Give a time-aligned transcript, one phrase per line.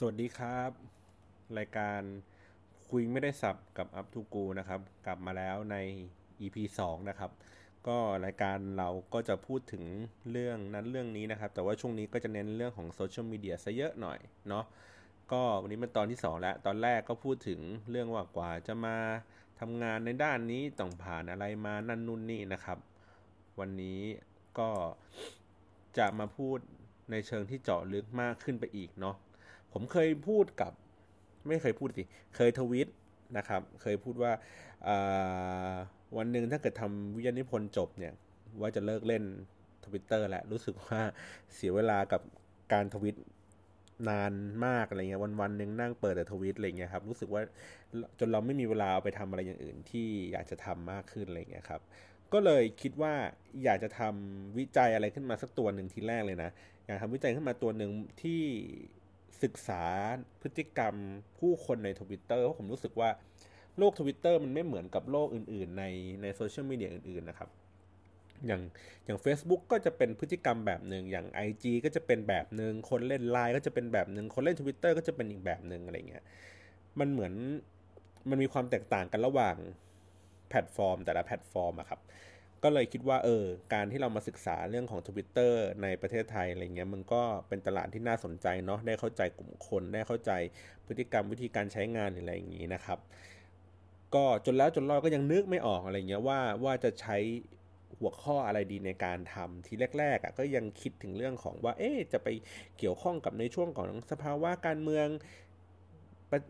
[0.00, 0.70] สวัสดีครับ
[1.58, 2.00] รายการ
[2.90, 5.76] คุยไม่ได้สับกับอัพทูกูนะครับ กลับมาแล้วใน
[6.40, 7.30] EP 2 นะครับ
[7.88, 9.84] ก็รายการเราก็จะพูดถึง
[10.30, 14.64] เรื่องนั้นเรื่องนี้นะครับ แต่ว่าช่วงนี้ก็จะเน้นเรื่องของโซเชียลมีเดียซะเยอะหน่อยเนาะ
[15.32, 17.60] ก็วันนี้เป็นตอนที่ 2 แล้ว ตอนแรกก็พูดถึง
[17.90, 18.96] เรื่องว่ากว่าจะมา
[19.60, 22.78] ทำงานในด้านนี้ต้องผ่านอะไรมานั่นนู่นนี่นะครับ
[23.60, 24.00] วันนี้
[24.58, 24.70] ก็
[25.98, 26.58] จะมาพูด
[27.10, 29.16] ในเชิงที่เจาะลึกมากขึ้นไปอีกเนาะ
[29.72, 30.72] ผมเคยพูดกับ
[31.48, 32.02] ไม่เคยพูดสิ
[32.36, 32.88] เคยทวิต
[33.36, 34.32] นะครับ เคยพูดว่า
[36.16, 38.12] วันหนึ่งถ้าเกิดทำวิทยานิพนธ์จบเนี่ย
[38.60, 39.24] ว่าจะเลิกเล่น
[39.84, 41.00] ทวิตเตอร์แหละรู้สึกว่า
[41.54, 42.20] เสียเวลากับ
[42.72, 43.16] การทวิต
[44.08, 44.32] นาน
[44.66, 47.42] มากอะไรเงี้ยวันวันหนึ่งนั่งเปิดแต่ทวิตอะไรเงี้ยครับรู้สึกว่า
[48.18, 51.80] จนเราไม่มีเวลาไปทำอะไรอย่างอื่นที่อยากจะทำมากขึ้นอะไรเงี้ยครับ
[52.32, 53.14] ก็เลยคิดว่า
[53.64, 56.50] อยากจะทำวิจัยอะไรขึ้นมาสักตัวหนึ่งทีแรกเลยนะ
[56.86, 57.90] อยากทำวิจัยขึ้นมาตัวหนึ่ง
[58.22, 58.42] ที่
[59.42, 59.82] ศึกษา
[60.42, 60.94] พฤติกรรม
[61.38, 63.10] ผู้คนในทวิตเตอร์เพราะผมรู้สึกว่า
[63.78, 65.84] โลกทวิตเตอร์มันไม่เหมือนกับโลกอื่น ๆ ใน
[66.22, 67.50] ในโซเชียลมีเดียอื่น ๆ นะครับ
[68.46, 68.62] อย่าง
[69.04, 76.24] อย่าง Facebook ก็จะเป็นพฤติกรรมแบบหนึ่งอย่าง IG ก็จะเป็นแบบหนึ่งคนเล่นไลน์ก็จะเป็นแบบหนึ่งคนเล่น Twitter ก็จะเป็นอีกแบบหนึ่งอะไรเงี้ย
[76.98, 77.32] มันเหมือน
[78.30, 79.56] มันมีความแตกต่างกันระหว่าง
[80.48, 82.00] แพลตฟอร์ม แต่ละแพลตฟอร์มอะครับ
[82.62, 90.32] ก็เลยคิดว่าเออการที่เรามาศึกษาเรื่องของ Twitter ในประเทศไทยอะไรเงี้ยมันก็เป็นตลาดที่น่าสนใจเนาะได้เข้าใจกลุ่มคน ได้เข้าใจ
[90.86, 92.98] พฤติกรรมวิธีการใช้งานอะไรอย่างนี้นะครับ
[94.14, 97.16] ก็จนแล้วจนรอดก็ยังนึกไม่ออกอะไรเงี้ยว่าว่าจะใช้
[97.98, 102.28] หัวข้ออะไรดีในการทำทีแรกๆอะก็ยังคิดถึงเรื่องของว่า เอ๊จะไป
[102.78, 105.06] เกี่ยวข้องกับในช่วงของสภาวะการเมือง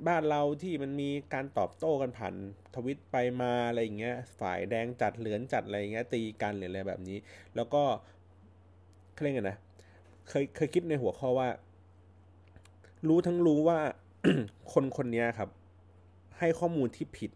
[0.08, 2.34] บ้านเราที่มันมีการตอบโต้กันผ่าน
[2.74, 7.18] ทวิตไปมาอะไรอย่างเงี้ย ฝ่ายแดงจัดเหลือนจัดอะไรเงี้ยตีกันหรืออะไรแบบนี้
[7.56, 7.82] แล้วก็
[9.16, 9.58] เคร่งกันนะ
[10.28, 11.48] เคยเคยคิดในหัวข้อว่า
[13.08, 13.78] รู้ทั้งรู้ว่า
[14.72, 15.50] คนคนนี้ครับ
[16.38, 17.30] ให้ข้อมูลที่ผิด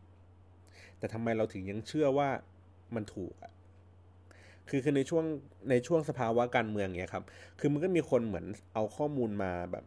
[0.98, 2.28] แต่ทำไมเราถึงยังเชื่อว่า
[2.94, 3.52] มันถูกอะ
[4.68, 5.24] คือคือในช่วง
[5.70, 7.24] ในช่วงสภาวะการเมืองเนี้ยครับ
[7.58, 9.84] คือมันก็มีคนเหมือนเอาข้อมูลมาแบบ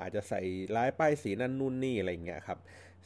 [0.00, 0.40] อาจจะใส่
[0.76, 2.58] ลายป้ายสีนั่นนู่นนี่อะไรเงี้ยครับ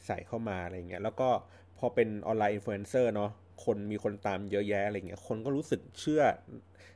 [0.07, 1.29] ใส่เข้ามาอะไรเงี้ยแล้วก็
[1.77, 3.31] พอเป็นออนไลน์อินฟลูเอนเซอร์เนาะ
[3.65, 6.21] คนมีคนตามเยอะแยะอะไรเงี้ยคนก็รู้สึกเชื่อ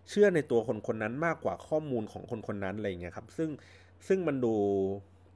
[0.10, 3.50] เชื่อในตัวคนคนนั้นมากกว่าข้อมูลของคนคนนั้นอะไรเงี้ยครับซึ่ง
[4.08, 4.56] ซึ่งมันดู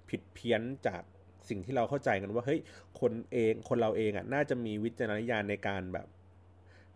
[0.10, 1.02] ผิดเพี้ยนจาก
[1.50, 2.60] สิ่งที่เราเข้าใจกันว่าเฮ้ย
[3.00, 6.08] คนเองคนเราเองอะน่าจะมีวิจารณญาณในการแบบ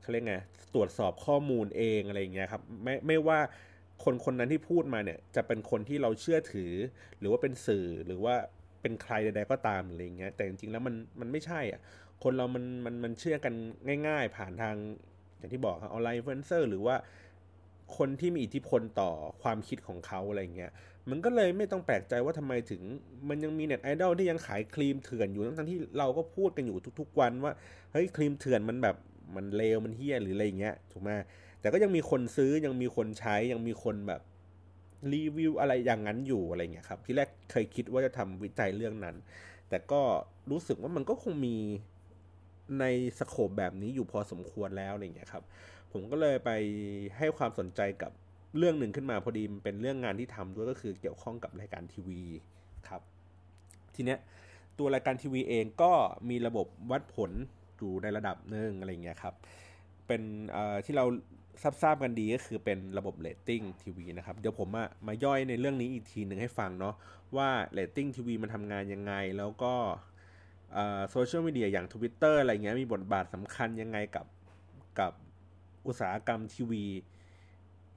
[0.02, 0.36] เขาเรียกไง
[0.74, 3.40] ตรวจสอบข้อมูลเองอะไรเงี้ยครับไม่ไม่ว่า
[4.04, 6.72] คนคนนั้นที่พูดมาเนี่ย จะเป็นคนที่เราเชื่อถือ
[7.20, 8.36] หรือว่าเป็นสื่อหรือว่า
[8.82, 11.82] เป็นใครใดๆก็ตามอะไรเงี้ย แต่จริงๆแล้วมันมันไม่ใช่อะ
[12.24, 13.54] คนเรามันมันมันเชื่อกัน
[14.08, 14.76] ง่าย ๆ ผ่านทาง
[15.38, 16.96] อย่างที่บอกครับ online influencer หรือว่า
[17.98, 19.12] คนที่มีอิทธิพลต่อ
[19.42, 20.72] ความคิดของเขาอะไรเงี้ย
[21.10, 22.82] มันก็เลยไม่ต้องแปลกใจว่าทำไมถึง
[23.30, 27.54] มันยังมีเน็ตไอดอลที่ยังขายครีมเถื่อนอยู่ทั้งที่เราก็พูดกันอยู่ทุกๆวันว่า
[27.92, 28.96] เฮ้ยครีมเถื่อนมันแบบ
[29.36, 31.10] มันเลวมันเฮี้ยหรืออะไรเงี้ยถูกไหม
[31.66, 34.22] แต่ก็ยังมีคนซื้อยังมีคนใช้ยังมีคนแบบ
[35.14, 39.16] รีวิวอะไรอย่างนั้นอยู่อะไรเงี้ยครับ ที่แรกเคยคิดว่าจะทำวิจัยเรื่องนั้น
[39.70, 40.02] แต่ก็
[40.52, 41.56] รู้สึกว่ามันก็คงมี
[42.80, 42.86] ใน
[43.20, 45.44] สโคปแบบนี้อยู่พอสมควรแล้วอะไรเงี้ยครับ
[45.92, 46.52] ผมก็เลยไป
[47.18, 48.12] ให้ความสนใจกับ
[48.58, 52.22] เรื่องหนึ่งขึ้นมาพอดีมันเป็นเรื่องงานที่ทำด้วยก็คือเกี่ยวข้องกับรายการทีวี
[52.88, 53.02] ครับ
[53.96, 54.20] ทีเนี้ย
[54.78, 55.92] ตัวรายการทีวีเองก็
[56.30, 57.32] มีระบบวัดผล
[57.78, 59.36] อยู่ในระดับหนึ่งอะไรเงี้ยครับ
[60.08, 60.22] เป็น
[60.86, 61.06] ที่เรา
[61.82, 66.96] ทราบๆกันดีก็คือเป็นระบบเลตติ้งทีวีนะครับ เดี๋ยวผมมามาย่อยในเรื่องนี้อีกทีหนึ่งให้ฟังเนาะ
[67.38, 69.74] ว่าเลตติ้งทีวีมันทำงานยังไง แล้วก็
[71.12, 74.28] social media อย่าง Twitter อะไรเงี้ยมีบทบาทสำคัญยังไงกับ
[75.00, 75.12] กับ
[75.88, 76.84] อุตสาหกรรมทีวี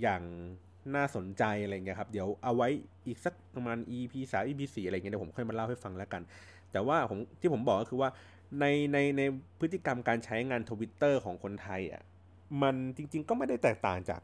[0.03, 0.23] อย่าง
[0.95, 2.69] น่าสนใจอะไรเงี้ยครับ เดี๋ยวเอาไว้
[3.07, 6.23] อีกสักประมาณ EP 3 EP 4อะไรเงี้ยเดี๋ยวผมค่อยมาเล่าให้ฟังแล้วกัน
[6.73, 8.11] แต่ว่าผมที่ผมบอกก็คือว่า
[8.61, 9.23] ในในใน
[9.61, 12.03] พฤติกรรมการใช้งานทวิตเตอร์ของคนไทยอะ
[12.63, 14.21] มันจริง ๆ ก็ไม่ได้แตกต่างจาก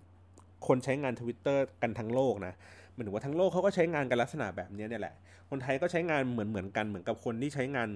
[0.67, 2.55] คนใช้งานทวิตเตอร์กันทั้งโลกนะ
[2.93, 5.15] หมายถึงว่าทั้งโลกเขาก็ใช้งานกันลักษณะแบบนี้เนี่ยแหละ
[5.51, 7.89] คนไทยก็ใช้งานเหมือนเหมือนกันเหมือนกับคนที่ใช้งาน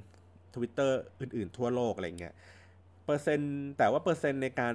[0.55, 2.35] ทวิตเตอร์อื่น ๆ ทั่วโลกอะไรเงี้ย
[3.05, 4.75] เปอร์เซ็นต์แต่ว่าเปอร์เซ็นต์ในการ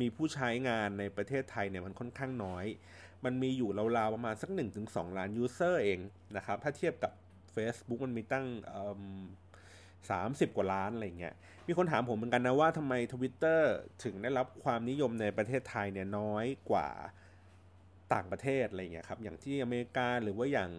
[0.00, 2.64] มีผู้ใช้งานในประเทศไทยเนี่ยมันค่อนข้างน้อย
[3.24, 4.50] มันมีอยู่ราวๆประมาณสัก
[4.84, 5.98] 1-2 ล้าน user เอง
[6.36, 7.12] นะครับ ถ้าเทียบกับ
[7.54, 8.46] Facebook มันมีตั้ง
[10.10, 11.34] สามสิบกว่าล้านอะไรเงี้ย
[11.66, 13.72] มีคนถามผมเหมือนกันนะว่าทำไมทวิตเตอร์
[14.04, 16.88] ถึงได้รับความนิยมในประเทศไทยเนี่ยน้อยกว่า
[18.14, 20.70] ต่างประเทศอะไรเงี้ยครับ อย่างที่อเมริกาหรือว่าอย่าง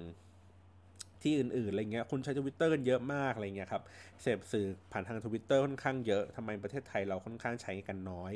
[1.22, 3.84] ที่อื่นๆอะไรเงี้ย คนใช้ทวิตเตอร์กันเยอะมากอะไรเงี้ยครับ
[4.22, 8.34] เสพสื่อผ่านทางทวิตเตอร์ค่อนข้างเยอะทำไมประเทศไทยเราค่อนข้างใช้กันน้อย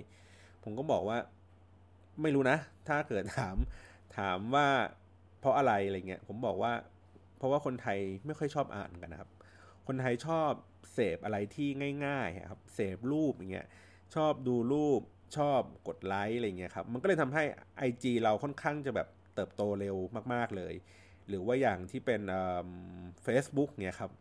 [0.64, 1.18] ผมก็บอกว่า
[2.22, 2.58] ไม่รู้นะ
[2.88, 3.58] ถ้าเกิดถาม
[4.18, 4.68] ถามว่า
[5.40, 6.74] เพราะอะไรอะไรเงี้ย ผมบอกว่า
[7.38, 9.30] เพราะว่าคนไทยไม่ค่อยชอบอ่านกันนะครับ
[9.88, 10.52] คนไทยชอบ
[11.00, 11.70] สพอะไรที่
[12.06, 13.68] ง่ายๆครับเสพรูปอย่างเงี้ย
[14.16, 15.02] ชอบดูรูป
[15.38, 17.44] ชอบกดไลค์อะไรเงี้ยครับมันก็เลยทำให้
[17.90, 19.96] IG เราค่อนข้างจะแบบเติบโตเร็ว
[20.34, 20.74] มากๆเลย
[21.28, 22.22] หรือว่าอย่างที่เป็น
[23.24, 24.12] เฟซบุ๊กเนี่ยครับ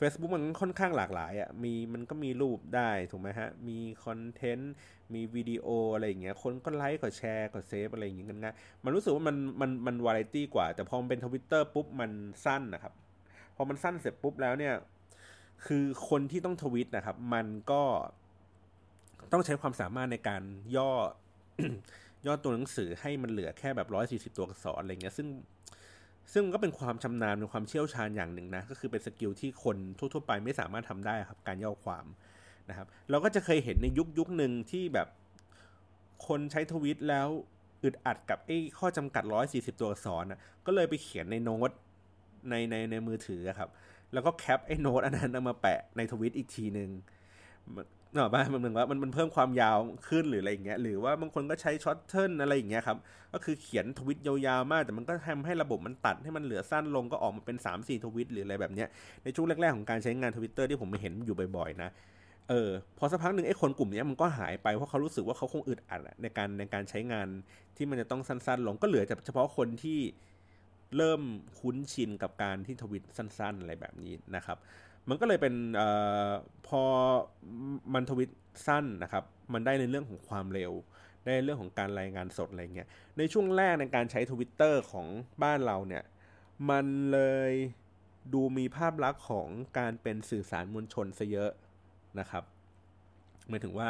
[0.00, 4.74] Facebook มันค่อนข้างหลากหลายอะ่ะมีมันก็มีรูปได้ถูกไหมฮะ มีcontent
[5.14, 12.10] มีวิดีโออะไรอย่างเงี้ยคนก็ไลค์ก็แชร์ก็ save อะไรอย่างเงี้ยกันง่ายมันรู้สึกว่ามันมันมันวาไรตี้กว่า แต่พอมันเป็นทวิตเตอร์ปุ๊บมัน
[12.44, 12.94] สั้นนะครับ
[13.56, 14.74] พอมันสั้นเสร็จปุ๊บแล้วเนี่ย
[15.64, 17.82] คือคนที่ต้องทวิตนะครับ มันก็
[19.32, 20.42] ต้องใช้ความสามารถในการ
[20.76, 20.90] ย่อ
[22.26, 25.28] ย่อตัวหนังสือให้มันเหลือแค่แบบร้อยสี่สิบตัวอักษรอะไรเงี้ย ซึ่ง
[26.32, 32.06] ซึ่งก็เป็นความชำนาญเป็นความเชี่ยวชาญอย่างหนึ่งนะ ก็คือเป็น skill ที่คนทั่วๆไปไม่สามารถทำได้ครับ การย่อความ
[32.68, 35.08] นะครับ เราก็จะเคยเห็นในยุคยุคหนึ่งที่แบบ
[36.26, 37.28] คนใช้ทวิตแล้ว
[37.82, 41.70] อึดอัดกับไอ้ข้อจำกัด140ตัวอักษรนะก็เลยไปเขียนในโน้ต
[42.50, 43.70] ในในในมือถือครับ
[44.16, 46.90] แล้วก็ cap ไอ้โน้ตอันนั้นมาแปะในทวิตอีกทีหนึ่ง
[48.12, 49.76] เนาะบ้ามันเหมือนว่ามันมันเพิ่มความยาว
[50.08, 52.96] ขึ้นหรืออะไรอย่างเงี้ยหรือว่าบางคนก็ใช้ shorten อะไรอย่างเงี้ยครับ
[53.32, 58.88] ก็คือเขียนทวิตยาวๆมาก แต่มันก็ทำให้ระบบมันตัดให้มันเหลือสั้นลงก็ออกมาเป็น 3 4 ทวิตหรืออะไรแบบเนี้ย
[59.24, 61.90] ในช่วงแรกๆของการใช้งานทวิตเตอร์ที่ผมเห็นอยู่บ่อยๆนะ
[62.48, 67.28] เออพอสักพักหนึ่งไอ้คนกลุ่มนี้มันก็หายไปเพราะเขารู้สึกว่าเขาคงอึดอัดในการในการใช้งาน
[67.76, 69.98] ที่มันจะต้องสั้นๆ ลงก็เหลือแต่เฉพาะคนที่
[70.96, 71.20] เริ่ม
[71.58, 74.58] คุ้นชินกับการที่ทวิตสั้น ๆ อะไรแบบนี้นะครับ
[75.08, 75.82] มันก็เลยเป็นอ
[76.66, 76.82] พอ
[77.94, 78.30] มันทวิต
[78.66, 80.72] สั้นนะครับ มันได้ในเรื่องของความเร็ว
[81.24, 82.88] ได้เรื่องของการรายงานสดอะไรเงี้ย
[83.18, 85.06] ในช่วงแรกในการใช้ทวิตเตอร์ของ
[85.42, 86.04] บ้านเราเนี่ย
[86.70, 87.52] มันเลย
[88.32, 89.48] ดูมีภาพลักษณ์ของ
[89.78, 91.50] การเป็นสื่อสารมวลชนซะเยอะ
[92.20, 92.44] นะครับ
[93.48, 93.88] หมายถึงว่า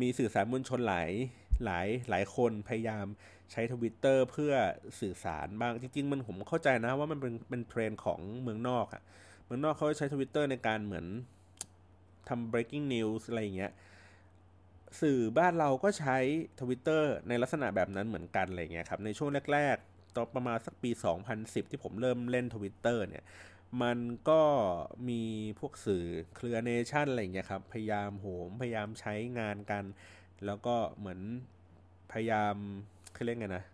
[0.00, 1.10] มีสื่อสารมวลชนหลาย
[1.64, 3.06] หลายหลายคนพยายาม
[3.52, 4.52] ใช้ทวิตเตอร์เพื่อ
[5.00, 9.02] สื่อสารบ้าง จริง ๆ มันผมเข้าใจนะว่ามันเป็นเป็นเทรนด์ของเมืองนอกอะ
[9.44, 11.06] เมืองนอกเขาใช้ทวิตเตอร์ในการเหมือน
[12.28, 13.72] ทำ breaking news อะไรอย่างเงี้ย
[15.00, 16.16] สื่อบ้านเราก็ใช้
[16.60, 20.90] ทวิตเตอร์ในลักษณะแบบนั้นเหมือนกันอะไรเงี้ยครับในช่วงแรกๆตอนประมาณสักปี
[21.30, 23.24] 2010 ที่ผมเริ่มเล่นทวิตเตอร์เนี่ย
[23.82, 23.98] มัน
[24.28, 24.42] ก็
[25.08, 25.22] มี
[25.60, 26.04] พวกสื่อ
[26.36, 29.84] เครือเนชั่นอะไรเงี้ยครับพยายามโหมพยายามใช้งานกัน
[30.46, 31.20] แล้วก็เหมือน
[32.12, 32.56] พยายาม
[33.16, 33.64] เขาเรียกไงนะ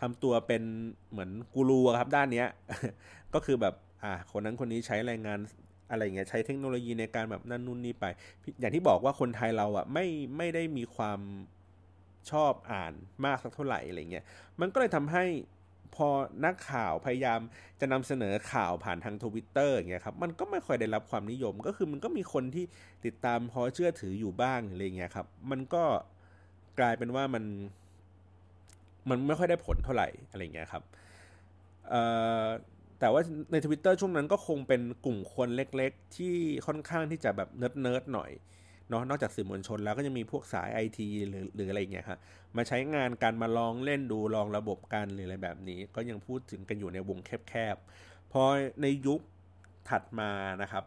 [0.00, 0.62] ทำตัวเป็น
[1.10, 2.48] เหมือนกูรูครับด้านเนี้ย
[3.34, 5.38] ก็คือแบบอ่าคนนั้นคนนี้ใช้แรงงาน
[5.90, 8.04] อะไรเงี้ยใช้เทคโนโลยีในการแบบนั่นนู่นนี่ไป
[8.60, 11.20] อย่างที่บอกว่าคนไทยเราอะไม่ไม่ได้มีความ
[12.30, 12.92] ชอบอ่าน
[13.24, 14.24] มากสักเท่าไหร่อะไรเงี้ย
[14.60, 15.24] มันก็เลยทำให้
[15.94, 16.08] พอ
[16.44, 17.40] นักข่าวพยายาม
[17.80, 22.64] จะนำเสนอข่าวผ่านทางทวิตเตอร์อย่างเงี้ยครับมันก็ไม่ค่อยได้รับความนิยม ก็คือมันก็มีคนที่
[23.04, 25.84] ติดตามพอเชื่อถืออยู่บ้างอะไรเงี้ยครับ มันก็
[26.78, 27.44] กลายเป็นว่ามัน
[29.08, 30.82] มันไม่ค่อยได้ผลเท่าไหร่อะไรเงี้ยครับ
[33.00, 33.22] แต่ว่า
[33.52, 36.34] ใน Twitter ช่วงนั้นก็คงเป็นกลุ่มคนเล็กๆ ที่
[36.66, 38.30] ค่อนข้างที่จะแบบ nerd nerd หน่อย
[38.88, 42.18] เนาะนอกจากสื่อมวลชนแล้วก็จะมีพวกสายไอทีหรือหรืออะไรเงี้ยครับ
[42.56, 47.18] มาใช้งานการมาลองเล่นดูลองระบบกันหรืออะไรแบบนี้ ก็ยังพูดถึงกันอยู่ในวง
[47.48, 48.42] แคบๆพอ
[48.82, 49.20] ในยุค
[49.88, 50.30] ถัดมา
[50.62, 50.84] นะครับ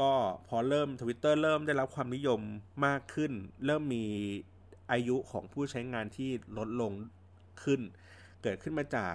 [0.00, 0.12] ก็
[0.48, 2.40] พอเริ่ม Twitter เริ่มได้รับความนิยม
[2.86, 3.32] มากขึ้น
[3.66, 4.04] เริ่มมี
[4.92, 6.92] อายุของผู้ใช้งานที่ลดลง
[7.64, 7.80] ขึ้น
[8.42, 9.14] เกิดขึ้นมาจาก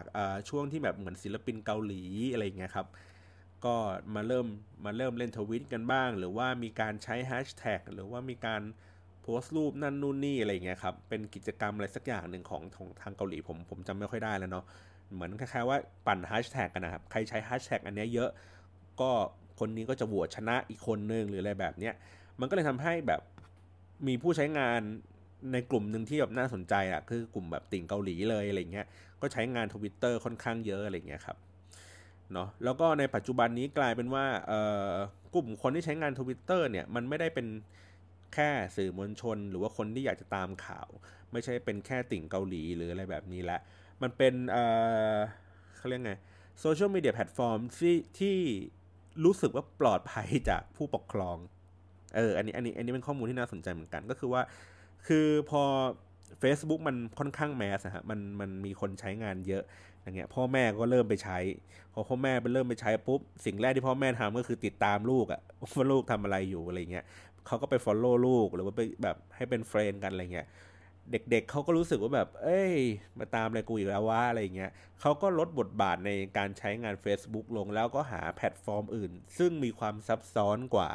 [0.50, 2.04] ช่วงที่แบบเหมือนศิลปินเกาหลี
[2.34, 2.88] อะไรเงี้ยครับ
[3.66, 3.76] ก็
[4.16, 4.46] มาเริ่ม
[4.86, 8.62] มาเริ่มเล่นทวิตกันบ้าง หรือว่ามีการใช้แฮชแท็กหรือว่ามีการ
[9.22, 14.66] โพสต์รูปนั่นนู่นนี่อะไรเงี้ยครับเป็นกิจกรรมอะไรสักอย่างหนึ่งของของทางเกาหลีผมผมจำไม่ค่อยได้แล้วเนาะ
[15.14, 15.78] เหมือนคล้ายๆว่า
[16.08, 18.30] ปั่นแฮชแท็กกันนะครับใครใช้แฮชแท็กอันนี้เยอะ
[19.02, 19.12] ก็
[19.60, 21.94] คนนี้ก็จะโหวตชนะอีกคนนึงหรืออะไรแบบเนี้ย
[22.40, 23.22] มันก็เลยทำให้แบบ
[24.08, 24.82] มีผู้ใช้งาน
[25.54, 28.88] ในกลุ่มหนึ่งที่แบบน่าสนใจอะคือกลุ่มแบบติ่งเกาหลีเลยอะไรเงี้ย
[29.22, 31.38] ก็ใช้งานทวิตเตอร์ค่อนข้างเยอะอะไรเงี้ยครับ
[32.34, 34.92] เนาะแล้วก็ในปัจจุบันนี้กลายเป็นว่าเอ่อ
[35.36, 37.48] กลุ่มคนที่ใช้งานทวิตเตอร์เนี่ยมันไม่ได้เป็น
[38.34, 40.90] แค่สื่อมวลชน หรือว่าคนที่อยากจะตามข่าว
[41.32, 43.60] ไม่ใช่เป็นแค่ติ่งเกาหลีหรืออะไรแบบนี้ละ
[44.02, 44.64] มันเป็นเอ่
[45.14, 45.18] อ
[45.78, 46.14] เขาเรียกไง
[46.62, 48.36] social media platform ที่ที่
[49.26, 51.38] รู้สึกว่าปลอดภัยจากผู้ปกครอง
[52.16, 54.42] เอออันนี้อันนี้อันนี้เป็นข้อมูลที่น่าสนใจเหมือนกัน ก็คือว่า
[55.08, 55.64] คือพอ
[56.42, 59.64] Facebook มันค่อนข้าง mass ฮะมันมันมีคนใช้งานเยอะ
[60.02, 61.38] อย่างเงี้ยพ่อแม่ก็เริ่มไปใช้
[61.94, 65.42] พอพ่อแม่ไปเริ่มไปใช้ปุ๊บสิ่งแรกที่พ่อแม่ทำก็คือติดตามลูกอะ
[65.76, 67.06] ว่าลูกทำอะไรอยู่อะไรเงี้ย
[67.48, 70.48] เขาก็ไป follow ลูกหรือว่าไปแบบให้เป็น friend กันอะไรเงี้ย
[71.12, 72.74] เด็กๆเเขาก็รู้สึกว่าแบบ เอ้ย
[73.20, 74.72] มาตามอะไรกูอีกแล้ววะอะไรเงี้ย
[75.02, 80.90] เขาก็ลดบทบาทในการใช้งาน Facebook ลงแล้วก็หาแพลตฟอร์มอื่น ซึ่งมีความซับซ้อนกว่า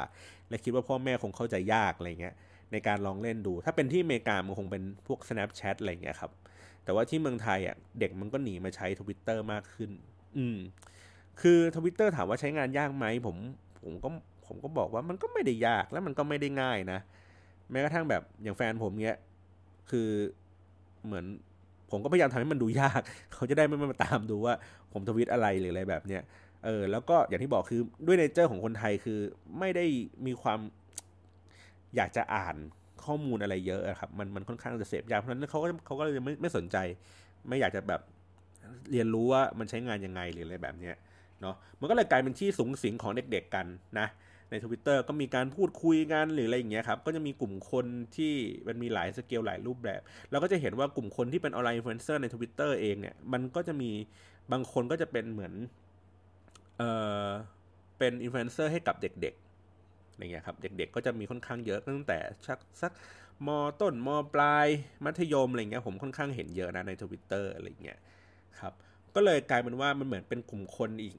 [0.49, 2.35] และคิดว่าพ่อแม่คงเข้าใจยากอะไรเงี้ย
[2.71, 6.31] ในการลองเล่นดู ถ้าเป็นที่อเมริกามันคงเป็นพวก Snapchat อะไรเงี้ยครับ
[6.83, 9.91] แต่ว่าที่เมืองไทยอะเด็กมันก็หนีมาใช้ Twitter มากขึ้น
[10.37, 10.57] อืม
[11.41, 13.35] คือทวิตเตอร์ถามว่าใช้งานยากไหมผม
[13.83, 14.09] ผมก็
[14.47, 16.99] ผมก็บอกว่ามันก็ไม่ได้ยากแล้วมันก็ไม่ได้ง่ายนะ
[17.71, 19.17] แม้กระทั่งแบบอย่างแฟนผมเนี้ย
[19.89, 20.09] คือ
[21.05, 21.25] เหมือน
[21.91, 23.01] ผมก็พยายามทำให้มันดูยาก
[23.33, 24.53] เขาจะได้ไม่มาตามดูว่า
[24.93, 26.21] ผมทวิตอะไรหรืออะไรแบบเนี้ย
[26.65, 29.19] เออแล้วก็อย่างที่บอกคือด้วย nature ของคนไทยคือ
[29.59, 29.85] ไม่ได้
[30.25, 30.59] มีความ
[31.95, 32.55] อยากจะอ่าน
[33.05, 36.77] ข้อมูลอะไรเยอะครับมันมันค่อนข้างจะเสพยากเพราะฉะนั้นเขาก็เขาก็เลยไม่ไม่สนใจ
[37.47, 38.01] ไม่อยากจะแบบ
[38.91, 40.95] เรียนรู้ว่ามันใช้งานยังไงหรืออะไรแบบเนี้ย
[41.41, 43.67] เนาะมันก็เลยกลายเป็นที่สุงสิงของเด็กๆกัน
[43.99, 44.07] นะ
[44.49, 48.33] ในทวิตเตอร์ก็มีการพูดคุยกันหรืออะไรอย่างเงี้ยครับ ก็จะมีกลุ่มคนที่
[48.67, 53.91] มันมีหลายสเกลหลายรูปแบบ เราก็จะเห็นว่ากลุ่มคนที่เป็น online influencer ในทวิตเตอร์เองเนี่ย มันก็จะมี
[54.51, 55.53] บางคนก็จะเป็นเหมือน
[56.77, 56.83] เอ
[57.25, 57.27] อ
[57.97, 59.50] เป็นอินฟลูเอนเซอร์ให้กับเด็กๆ
[60.21, 62.91] อะไรเงี้ยครับ เด็กๆก็จะมีค่อนข้างเยอะตั้งแต่ชักสัก
[63.47, 63.49] ม
[63.81, 64.67] ต้นมปลาย
[65.05, 67.99] มัธยมอะไรเงี้ยผมค่อนข้างเห็นเยอะนะในทวิตเตอร์อะไรเงี้ย
[68.59, 68.73] ครับ
[69.15, 71.15] ก็เลยกลายเป็นว่ามันเหมือนเป็นกลุ่มคนอีก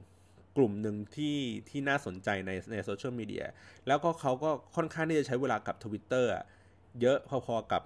[0.57, 1.37] กลุ่มหนึ่งที่
[1.69, 3.45] ที่น่าสนใจในใน social media
[3.87, 6.25] แล้วก็เขาก็ค่อนข้างที่จะใช้เวลากับ Twitter
[7.01, 7.83] เยอะพอๆกับ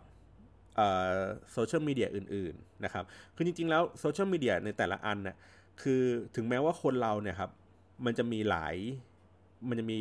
[1.53, 3.03] โซเชียลมีเดียอื่นๆนะครับ
[3.36, 5.36] คือจริงๆแล้วโซเชียลมีเดียในแต่ละอันน่ะ
[5.81, 6.01] คือ
[6.36, 7.51] ถึงแม้ว่าคนเราเนี่ยครับ
[8.05, 8.75] มันจะมีหลาย
[9.67, 9.99] มันจะมี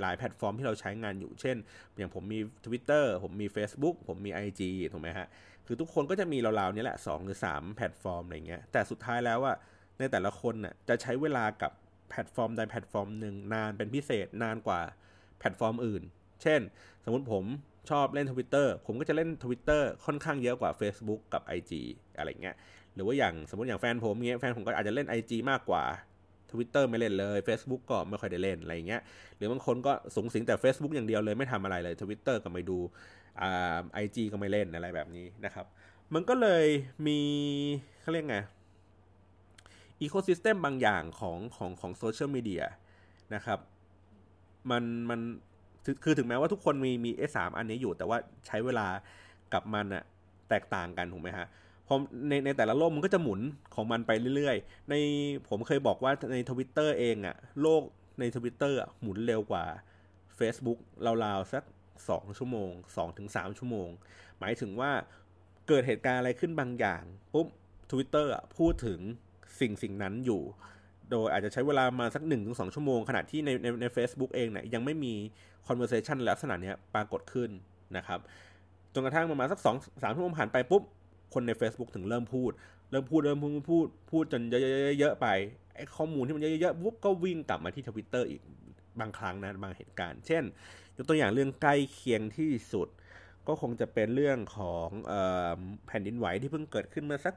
[0.00, 1.56] หลายแพลตฟอร์มที่เราใช้งานอยู่ เช่น
[1.96, 5.26] อย่างผมมี Twitter ผมมี Facebook ผมมี IG ถูกไหมฮะ
[5.66, 9.54] คือทุกคนก็จะมีราวๆนี้แหละ2หรือ 3 แพลตฟอร์มอะไรเงี้ย แต่สุดท้ายแล้วว่า
[9.98, 11.72] ในแต่ละคนน่ะจะใช้เวลากับ
[12.10, 14.80] แพลตฟอร์มใดแพลตฟอร์มหนึ่งนานเป็นพิเศษนานกว่า
[15.38, 16.02] แพลตฟอร์มอื่น
[16.42, 16.60] เช่น
[17.04, 17.44] สมมติผม
[17.90, 21.72] ชอบเล่น Twitter ผมก็จะเล่น Twitter ค่อนข้างเยอะกว่า Facebook กับ IG
[22.16, 22.56] อะไรเงี้ย
[22.94, 25.84] หรือว่าอย่างสมมติอย่างแฟนผมเงี้ย แฟนผมก็อาจจะเล่น IG มากกว่า
[26.50, 29.02] Twitter ไม่เล่นเลย Facebook ก็ไม่ค่อยได้เล่นอะไรเงี้ย
[29.36, 32.78] หรือบางคนก็สุงสิงแต่ Facebook อย่างเดียวเลยไม่ทำอะไรเลย Twitter ก็ไม่ดู
[33.40, 35.66] อ่า IG ก็ไม่เล่นอะไรแบบนี้นะครับ
[36.14, 36.66] มันก็เลย
[37.06, 37.20] มี
[38.00, 38.38] เขาเรียกไง
[40.00, 42.64] ecosystem บางอย่างของของของโซเชียลมีเดีย
[43.34, 43.58] นะครับ
[44.70, 45.20] มันมัน
[46.04, 48.86] คือถึงแม้ว่าทุกคนมีมีเอสามอันนี้อยู่ แต่ว่าใช้เวลา
[49.52, 50.04] กับมันอะ
[50.48, 51.46] แตกต่างกันถูกไหมฮะ
[51.86, 51.94] พอ
[52.28, 53.40] ในในแต่ละโลกมันก็จะหมุน
[53.74, 54.94] ของมันไปเรื่อยๆ ใน
[55.48, 57.82] ผมเคยบอกว่าในทวิตเตอร์เองอะโลก
[58.20, 59.64] ในทวิตเตอร์หมุนเร็วกว่า
[60.38, 60.78] Facebook
[61.24, 61.64] ราวๆ สัก
[62.08, 63.88] สองชั่วโมงสองถึงสามชั่วโมง
[64.38, 64.92] หมายถึงว่า
[65.68, 67.02] เกิดเหตุการณ์อะไรขึ้นบางอย่าง
[67.34, 67.46] ปุ๊บ
[67.90, 69.00] ทวิตเตอร์พูดถึง
[69.60, 70.42] สิ่งสิ่งนั้นอยู่
[71.10, 75.14] โดยอาจจะใช้เวลามาสักหนึ่งถึงสองชั่วโมง ขณะที่ในในใน a c e b o o k เองเนี่ยยังไม่มี
[75.66, 77.50] conversation ลักษณะนี้ปรากฏขึ้น
[77.96, 78.20] นะครับ
[78.94, 80.82] จนกระทั่งประมาณสักสองสามชั่วโมงผ่านไปปุ๊บ
[81.36, 82.52] คนใน Facebook ถึงเริ่มพูด
[82.90, 84.42] เริ่มพูดเริ่มพูดพูดพูดจน
[84.98, 85.26] เยอะๆไป
[85.76, 88.40] ไอ้ข้อมูลที่มันเยอะๆปุ๊บก็วิ่งกลับมาที่ทวิตเตอร์อีก
[89.00, 90.44] บางครั้งนะบางเหตุการณ์ เช่น
[90.96, 92.88] ยกตัวอย่างเรื่องใกล้เคียงที่สุด
[93.48, 94.88] ก็คงจะเป็นเรื่องของ
[95.86, 97.34] แผ่นดินไหวที่เพิ่งเกิดขึ้นเมื่อสัก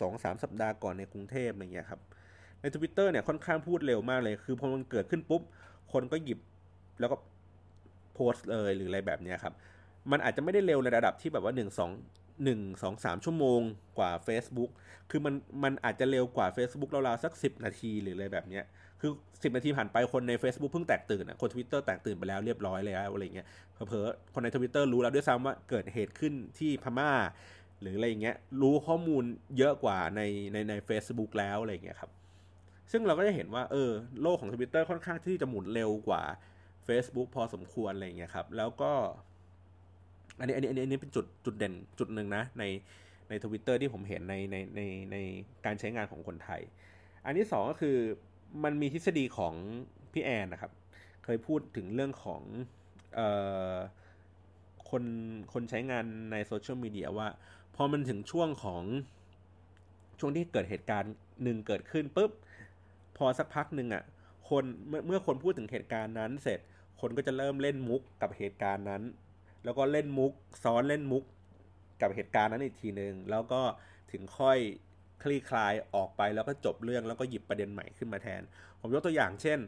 [0.00, 2.00] สองสามสัปดาห์ก่อนในกรุงเทพอะไรเงี้ยครับ
[2.60, 5.42] ในทวิตเตอร์เนี่ยค่อนข้างพูดเร็วมากเลย คือพอมันเกิดขึ้นปุ๊บ
[5.92, 6.38] คนก็หยิบ
[7.00, 7.16] แล้วก็
[8.14, 9.54] โพสต์เลยหรืออะไรแบบนี้ครับ
[10.10, 13.60] มันอาจจะไม่ได้เร็วในระดับที่แบบว่า 1 2 1 2 3 ชั่วโมง
[13.98, 14.70] กว่า Facebook
[15.10, 18.64] คือมันมันอาจจะเร็วกว่า Facebook ราวๆสัก 10 นาทีหรืออะไรแบบเนี้ย
[19.00, 27.12] คือ 10 นาทีผ่านไปคนใน Facebook เพิ่งแตกตื่นอะคนทวิตเตอร์แตกตื่นไปแล้วเรียบร้อยแล้วอะไรเงี้ยเผลอๆคนในทวิตเตอร์รู้แล้วด้วยซ้ำว่าเกิดเหตุขึ้นที่พม่า
[27.80, 29.24] หรืออะไรเงี้ยรู้ข้อมูล
[29.58, 30.20] เยอะกว่าใน
[30.52, 32.10] ในใน a c e b o o k แล้วอะไรเงี้ยครับ
[32.92, 33.90] ซึ่งเราก็จะเห็นว่าเออ
[34.22, 36.22] โลกของ Twitter ค่อนข้างที่จะหมุนเร็วกว่า
[36.88, 38.92] Facebook พอสมควรอะไรเงี้ยครับแล้วก็
[40.38, 42.64] อันนี้อันนี้อันนี้เป็นจุดจุดเด่นจุดหนึ่งนะใน
[43.28, 44.80] ในทวิตเตอร์ที่ผมเห็นในในใน
[45.12, 45.16] ใน
[45.64, 46.60] การใช้งานของคนไทย
[47.24, 47.96] อันที่สองก็คือ
[48.64, 49.54] มันมีทฤษฎีของ
[50.12, 50.72] พี่แอนนะครับ
[51.24, 52.42] เคยพูดถึงเรื่องของ
[53.14, 53.28] เอ่
[53.72, 53.74] อ
[54.90, 55.04] คน
[55.52, 57.28] คนใช้งานในโซเชียลมีเดียว่า
[57.76, 58.82] พอมันถึงช่วงของ
[60.18, 62.30] ช่วงที่เกิดเหตุการณ์หนึ่งเกิดขึ้นปุ๊บ
[63.16, 64.04] พอสักพักหนึ่งอะ่ะ
[64.48, 66.60] คนเมื่อเมื่อคนพูดถึงเหตุการณ์นั้นเสร็จ
[67.00, 69.02] คนก็จะเริ่มเล่นมุกกับเหตุการณ์นั้น
[69.64, 70.32] แล้วก็เล่นมุก
[70.64, 71.24] ซ้อนเล่นมุก
[72.00, 73.60] กับเหตุการณ์นั้นอีกทีหนึ่งแล้วก็
[74.12, 74.58] ถึงค่อย
[75.22, 78.42] คลี่คลายออกไปแล้วก็จบเรื่องแล้วก็หยิบประเด็นใหม่ขึ้นมาแทน
[78.80, 79.58] ผมยกตัวอย่างเช่น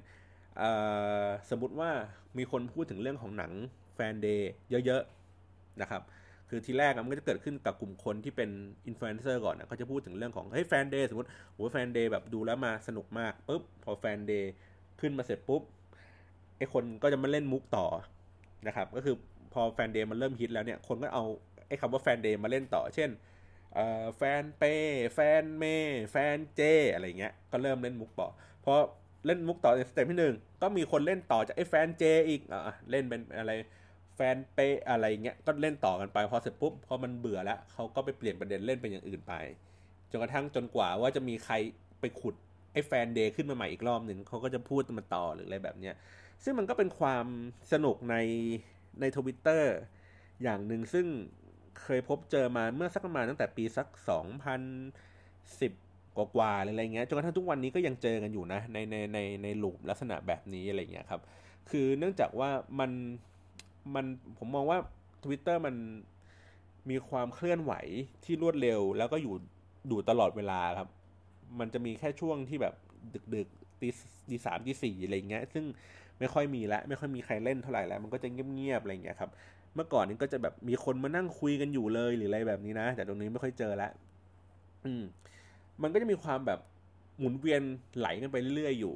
[1.51, 1.91] สมมติว่า
[2.39, 3.53] มีคนพูดถึงเรื่องของหนัง
[3.95, 4.51] แฟนเดย์
[4.87, 6.03] เยอะๆนะครับ
[6.49, 8.51] คือทีแรกมันก็จะเกิดขึ้นกับกลุ่มคนที่เป็น
[8.87, 14.53] อินฟลูเอนเซอร์ก่อนนะเขาจะพูดถึงเรื่องของเฮ้ยแฟนเดย์สมมติโอ้แฟนเดย์แบบดูแล้วมาสนุกมากปุ๊บพอแฟนเดย์
[15.01, 15.63] ขึ้นมาเสร็จปุ๊บ
[16.57, 17.87] ไอคนก็จะมาเล่นมุกต่อ
[18.67, 19.17] นะครับ ก็คือ
[19.53, 21.25] พอแฟนเดย์มันเริ่มฮิตแล้วเนี่ย คนก็เอา
[21.69, 23.11] ไอ้คำว่าแฟนเดย์มาเล่นต่อ เช่น
[24.17, 24.63] แฟนเป
[25.15, 25.65] แฟนเม
[26.13, 26.61] แฟนเจ
[26.95, 28.29] อะไรเงี้ย ก็เริ่มเล่นมุกต่อ
[28.65, 28.73] พอ
[29.27, 33.53] เล่นมุกต่อในสเต็ปที่หนึ่งก็มีคนเล่นต่อจากไอ้แฟนเจอีกอะเล่นเป็นอะไร
[34.17, 39.35] แฟนเปอะไรเงี้ย ก็เล่นต่อกันไป พอเสร็จปุ๊บ พอมันเบื่อแล้วเขาก็ไปเปลี่ยนประเด็นเล่นเป็นอย่างอื่นไป
[40.11, 41.55] จนกระทั่งจนกว่าว่าจะมีใคร
[42.01, 42.35] ไปขุด
[42.73, 45.95] ไอ้แฟนเดย์ขึ้นมาใหม่อีกรอบหนึ่งเขาก็จะพูดมาต่อหรืออะไรแบบเนี้ย
[46.45, 47.27] ซึ่งมันก็เป็นความ
[47.73, 48.17] สนุกใน
[49.01, 49.73] ในทวิตเตอร์
[50.43, 51.07] อย่างหนึ่งซึ่ง
[51.83, 54.61] เคยพบเจอมาเมื่อสักประมาณตั้งแต่ปีสักสองพัน
[55.61, 55.73] สิบ
[56.17, 61.21] กว่าๆอะไรเงี้ยจนกระทั่งทุกวันนี้ก็ยังเจอกันอยู่นะ ในในในในลูปลักษณะแบบนี้อะไรเงี้ยครับ
[61.71, 62.91] คือเนื่องจากว่ามัน
[63.95, 64.05] มัน
[64.39, 64.79] ผมมองว่า
[65.25, 65.75] Twitter มัน
[66.91, 67.73] มีความเคลื่อนไหว
[68.25, 69.35] ที่รวดเร็ว แล้วก็อยู่
[69.91, 70.89] ดูตลอดเวลาครับ
[71.59, 72.75] มันจะมีแค่ช่วงที่แบบ
[73.35, 73.89] ดึกๆ ตี
[74.29, 75.65] ตีสามตีสี่อะไรเงี้ย ซึ่ง
[76.19, 79.31] ไม่ค่อยมีแล้วไม่ค่อยมีใครเล่นเท่าไหร่แล้ว มันก็จะเงียบๆอะไรเงี้ยครับ
[79.75, 83.93] เมื่อก่อนนี้ก็จะแบบมีคนมานั่งคุยกันอยู่เลยหรืออะไรแบบนี้นะ แต่ตรงนี้ไม่ค่อยเจอแล้ว
[84.85, 85.03] อืม
[85.83, 86.61] มันก็จะมีความแบบ
[87.19, 87.63] หมุนเวียน
[87.99, 88.95] ไหลกันไปเรื่อยๆอยู่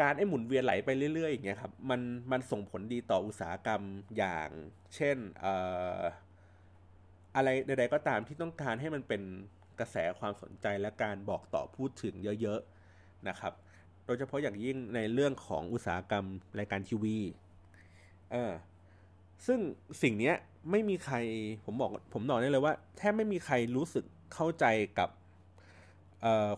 [0.00, 2.00] การไอ้หมุนเวียนไหลไปเรื่อยๆอย่างเงี้ยครับ มัน
[2.32, 3.82] มันส่งผลดีต่ออุตสาหกรรม
[4.16, 4.48] อย่าง
[4.94, 5.54] เช่นเอ่
[5.98, 6.00] อ
[7.36, 9.22] อะไรใดๆก็ตามที่ต้องการให้มันเป็น
[9.80, 13.52] กระแสความสนใจและการบอกต่อพูดถึงเยอะๆนะครับ
[14.06, 16.26] โดยเฉพาะอย่างยิ่งในเรื่องของอุตสาหกรรม
[16.58, 17.18] รายการทีวี
[18.32, 18.52] เออ
[19.46, 19.58] ซึ่ง
[20.02, 20.32] สิ่งนี้
[20.70, 21.16] ไม่มีใคร
[21.64, 24.04] ผมบอกผมบอกได้เลยว่าแทบไม่มีใครรู้สึก
[24.34, 24.64] เข้าใจ
[24.98, 25.08] กับ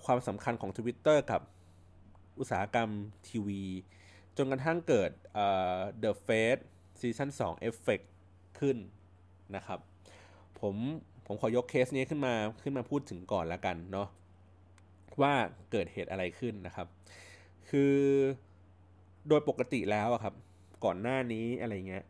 [0.05, 1.41] ความสำคัญของ Twitter กับ
[2.39, 2.91] อุตสาหกรรม
[3.29, 3.63] ทีวี
[4.37, 5.11] จนกระทั่งเกิด
[6.03, 6.63] The Face
[7.01, 8.05] Season 2 Effect
[8.59, 8.77] ขึ้น
[9.57, 9.81] นะครับ
[10.61, 10.77] ผม
[11.27, 14.09] ผมขอยกเคสนี้ขึ้นมาขึ้นมาพูดถึงก่อนละกันเนาะ
[15.23, 15.35] ว่า
[15.71, 16.87] เกิดเหตุอะไรขึ้นนะครับ
[17.71, 17.95] คือ
[19.29, 20.35] โดยปกติแล้วครับ
[20.85, 22.05] ก่อนหน้านี้อะไรเงี้ย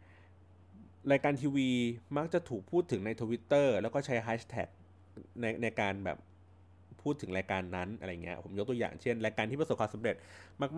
[1.13, 1.69] รายการทีวี
[2.17, 4.69] มักจะถูกพูดถึงในทวิตเตอร์แล้วก็ใช้แฮชแท็ก
[5.41, 6.19] ในในการแบบ
[7.03, 10.17] พูดถึงรายการนั้นอะไรเงี้ยผมยกตัวอย่างเช่น รายการที่ประสบความสำเร็จ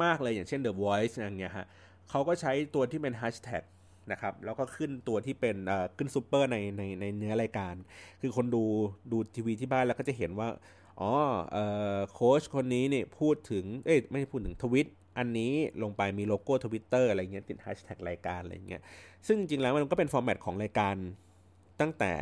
[0.03, 1.67] มาก ๆ เลยอย่างเช่น The Voice อย่างเงี้ยฮะ
[2.11, 3.63] เขาก็ใช้ตัวที่เป็นแฮชแท็ก
[4.13, 5.57] นะครับแล้วก็ขึ้นตัวที่เป็น
[5.97, 7.75] ขึ้นซูเปอร์ในในในเนื้อรายการ
[8.21, 8.65] คือคนดู
[9.13, 10.49] ดูทีวีที่บ้านแล้วก็จะเห็นว่า
[11.01, 11.13] อ๋อ
[12.13, 14.87] โค้ชคนนี้เนี่ยพูดถึง เอ้ยไม่พูดถึงทวิต
[15.19, 18.83] อันนี้ลงไปมีโลโก้ทวิตเตอร์อะไรเงี้ยติดแฮชแท็กรายการอะไรเงี้ย
[19.27, 20.97] ซึ่งจริงๆแล้วมันก็เป็น format ของรายการ
[21.81, 22.13] ตั้งแต่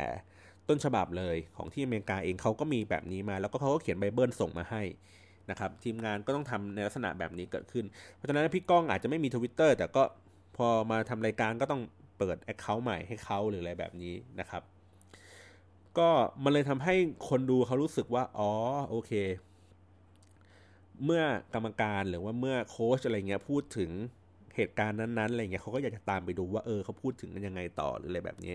[0.69, 4.83] ต้นฉบับเลยของที่อเมริกาเองเขาก็มีแบบนี้มา แล้วก็เขาก็เขียนไบเบิลส่งมาให้
[5.49, 10.03] นะครับทีมงานก็ต้องทำในลักษณะแบบนี้เกิดขึ้น เพราะฉะนั้นพี่ก้องอาจจะไม่มีทวิตเตอร์แต่ก็
[10.57, 11.81] พอมาทำรายการก็ต้อง
[12.17, 14.61] เปิด account ใหม่ให้เขาหรืออะไรแบบนี้นะครับ
[15.99, 16.09] ก็
[16.43, 16.95] มันเลยทำให้
[17.29, 18.51] คนดูเขารู้สึกว่า อ๋อ
[18.89, 19.11] โอเค
[21.03, 23.91] เมื่อกรรมการหรือว่าเมื่อโค้ชอะไรเงี้ยพูดถึง
[24.55, 28.53] เหตุการณ์นั้นๆอะไรเงี้ยเขาก็อยากจะตามไปดูว่าเออเขาพูดถึงกันยังไงต่อหรืออะไรแบบนี้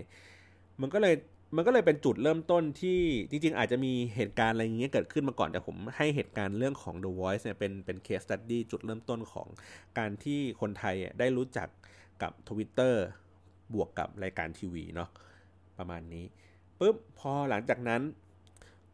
[0.81, 1.15] มันก็เลย
[1.55, 2.99] มันก็เลยเป็นจุดเริ่มต้นที่
[3.29, 9.47] จริง ๆ อาจจะมีเหตุการณ์อะไรอย่างเงี้ยเกิดขึ้นมาก่อนแต่ผมให้เหตุการณ์เรื่องของ The Voice เนี่ยเป็นเป็น case study จุดเริ่มต้นของ
[9.97, 11.67] การที่คนไทยได้รู้จัก
[12.21, 12.93] กับ Twitter
[13.73, 15.09] บวกกับรายการทีวีเนาะ
[15.77, 16.25] ประมาณนี้
[16.81, 18.01] ปุ๊บพอหลังจากนั้น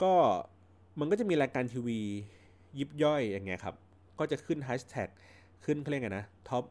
[0.03, 0.13] ก็
[0.99, 1.99] มันก็จะมีรายการทีวี
[2.79, 3.75] ยิบย่อยอย่างเงี้ยครับ
[4.19, 5.09] ก็จะขึ้นแฮชแท็ก
[5.65, 6.63] ขึ้นเขาเรียกไงนะ top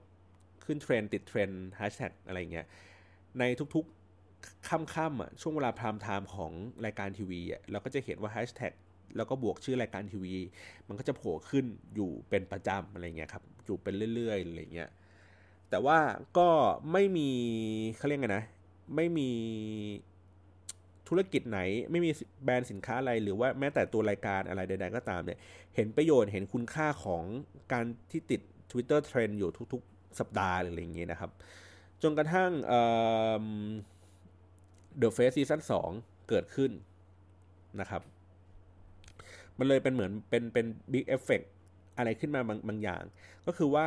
[0.65, 2.67] ขึ้นเทรนด์ติดเทรนด์แฮชแท็กอะไรเงี้ย
[3.39, 3.43] ใน
[3.75, 6.53] ทุกๆค่ำๆอะช่วงเวลาพรามไทม์ของ
[6.85, 8.73] รายการทีวีอะเราก็จะเห็นว่าแฮชแท็ก
[9.17, 10.35] แล้วก็บวกชื่อรายการทีวี
[10.89, 14.91] มันก็จะโผล่ขึ้นอยู่เป็นประจำอะไรเงี้ยครับอยู่เป็นเรื่อยๆอะไรเงี้ย
[15.71, 15.99] แต่ว่า
[16.39, 16.49] ก็
[16.93, 17.29] ไม่มี
[17.97, 18.45] เขาเรียกไงนะ
[18.97, 19.31] ไม่มี
[21.09, 22.11] ธุรกิจไหนไม่มี
[22.45, 25.39] แบรนด์สินค้าอะไร หรือว่าแม้แต่ตัวรายการอะไรใด ๆ ก็ตามเนี่ย
[25.75, 27.23] เห็นประโยชน์เห็นคุณค่าของ
[27.73, 28.41] การที่ติด
[28.71, 31.31] Twitter Trend อยู่ทุก ๆ สัปดาห์หรืออะไรเงี้ยนะครับ
[32.03, 32.51] จนกระทั่ง
[35.01, 35.61] The Face ซีซั่น
[35.95, 36.71] 2เกิดขึ้น
[37.81, 38.03] นะครับ
[39.59, 41.41] มันเลยเป็นเหมือนเป็นเป็น big effect
[41.97, 43.03] อะไรขึ้นมาบางบางอย่าง
[43.47, 43.87] ก็คือว่า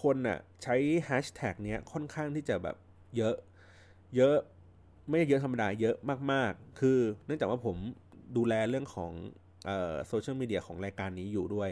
[0.00, 2.76] คนน่ะใช้แฮชแท็กเนี้ยค่อนข้างที่จะแบบ
[3.16, 3.36] เยอะ
[4.16, 4.36] เยอะ
[5.08, 5.96] ไม่เยอะธรรมดาเยอะ
[6.32, 7.76] มาก ๆ คือเนื่องจากว่าผม
[8.36, 9.12] ดูแลเรื่องของ
[10.08, 11.70] โซเชียลมีเดียของรายการนี้อยู่ด้วย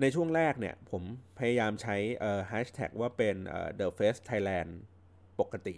[0.00, 1.02] ในช่วงแรกเนี่ยผม
[1.38, 1.96] พยายามใช้
[2.48, 3.36] แฮชแท็กว่าเป็น
[3.78, 4.70] The Face Thailand
[5.40, 5.76] ปกติ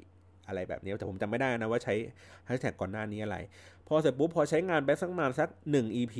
[0.49, 1.95] อะไรแบบนี้ แต่ผมจำไม่ได้นะว่าใช้
[2.47, 3.37] แฮชแท็กก่อนหน้านี้อะไร
[3.87, 6.17] พอเสร็จปุ๊บพอใช้งานไปสักมาสัก 1 EP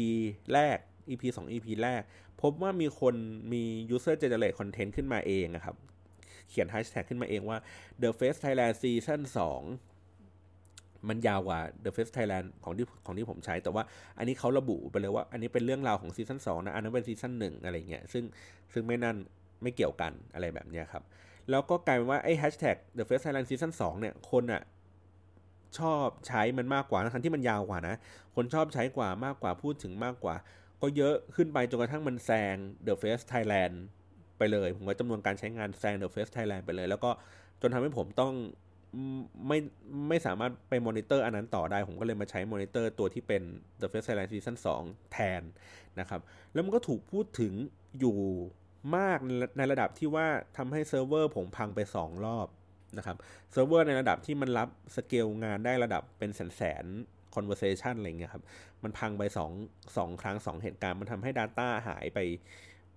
[0.53, 2.03] แรก EP 2 EP แรก
[2.43, 3.15] พบว่ามีคน
[3.53, 3.63] มี
[3.95, 5.77] user generate content ขึ้นมาเองนะครับ
[6.49, 7.59] เขียนแฮชแท็กขึ้นมาเองว่า
[8.03, 9.21] The Face Thailand Season
[9.59, 9.94] 2
[11.09, 13.83] มันยาวกว่า The Face Thailand ของที่ของที่ผมใช้ แต่ว่า
[14.19, 18.25] อันนี้เขาระบุไปเลยว่าอันนี้เป็นเรื่องราวของซีซั่น2นะ อันนั้นเป็นซีซั่น1อะไรเงี้ยซึ่ง
[18.73, 19.17] ซึ่งไม่นั่น
[19.63, 21.03] ไม่เกี่ยวกันอะไรแบบนี้ครับ
[21.51, 24.63] แล้วก็กลายเป็นว่าไอ้แฮชแท็ก The First Thailand Season 2เนี่ยคนอะ
[25.79, 27.97] ชอบใช้มันมากกว่าทั้งที่มันยาวกว่านะ
[28.35, 30.35] คนชอบใช้กว่ามากกว่าพูดถึงมากกว่า
[30.83, 33.75] ก็เยอะขึ้นไปจนกระทั่งมันแซง The Face Thailand
[34.39, 37.11] ไปเลย ผมว่าจำนวนการใช้งานแซง The Face Thailand ไปเลย แล้วก็
[37.61, 38.33] จนทำให้ผมต้อง
[39.47, 39.59] ไม่
[40.09, 43.43] ไม่สามารถไปมอนิเตอร์อันนั้นต่อได้ ผมก็เลยมาใช้มอนิเตอร์ตัวที่เป็น
[43.81, 45.43] The Face Thailand Season 2 แทน
[46.01, 46.21] นะครับ
[46.53, 47.53] แล้วมันก็ถูกพูดถึง
[47.99, 48.19] อยู่
[48.97, 49.19] มาก
[49.59, 50.27] ในระดับที่ว่า
[50.57, 52.49] ทำให้เซิร์ฟเวอร์ผมพังไป 2 รอบ
[52.99, 53.17] นะครับ
[53.53, 56.85] เซิร์ฟเวอร์ในระดับที่มันรับสเกลงานได้ระดับเป็นแสนแสน
[57.35, 58.45] conversation อะไรเงี้ยครับ
[58.83, 59.23] มันพังไป
[59.59, 62.19] 2 2ครั้ง 2 เหตุการณ์ มันทำให้ Data หายไป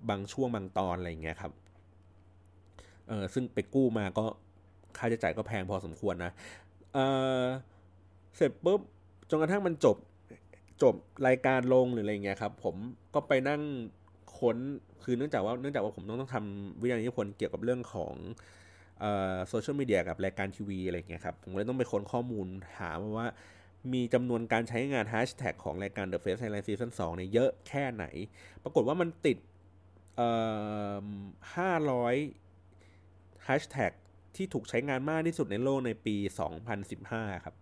[0.09, 1.53] บางช่วงบางตอนอะไรเงี้ยครับ
[3.07, 4.25] เออซึ่งไปกู้มาก็
[4.97, 6.31] ค่าใช้จ่ายก็แพงพอสมควรนะ
[6.93, 6.99] เอ
[7.41, 7.43] อ
[8.35, 8.79] เสร็จปุ๊บ
[9.29, 9.97] จนกระทั่งมันจบ
[10.83, 10.95] จบ
[11.27, 12.75] รายการลงหรืออะไรเงี้ยครับ ผม
[13.13, 13.61] ก็ไปนั่ง
[14.39, 14.57] ค้น
[15.03, 18.13] คือเนื่องจากว่าเนื่องจากว่าผมต้องต้องทำวิทยานิพนธ์เกี่ยวกับเรื่องของ
[19.47, 22.47] โซเชียลมีเดียกับรายการทีวีอะไรเงี้ยครับ ผมเลยต้องไปค้นข้อมูล
[22.79, 23.27] หาว่า
[23.93, 28.05] มีจำนวนการใช้งานแฮชแท็กของรายการ The Face Thailand Season 2เนี่ยเยอะแค่ไหน
[28.63, 29.37] ปรากฏว่ามันติด
[31.55, 32.15] ห้าร้อย
[33.45, 33.91] แฮชแท็ก
[34.37, 36.15] ที่ถูกใช้งานมากที่สุดในโลกในปี
[36.79, 37.55] 2015 ครับ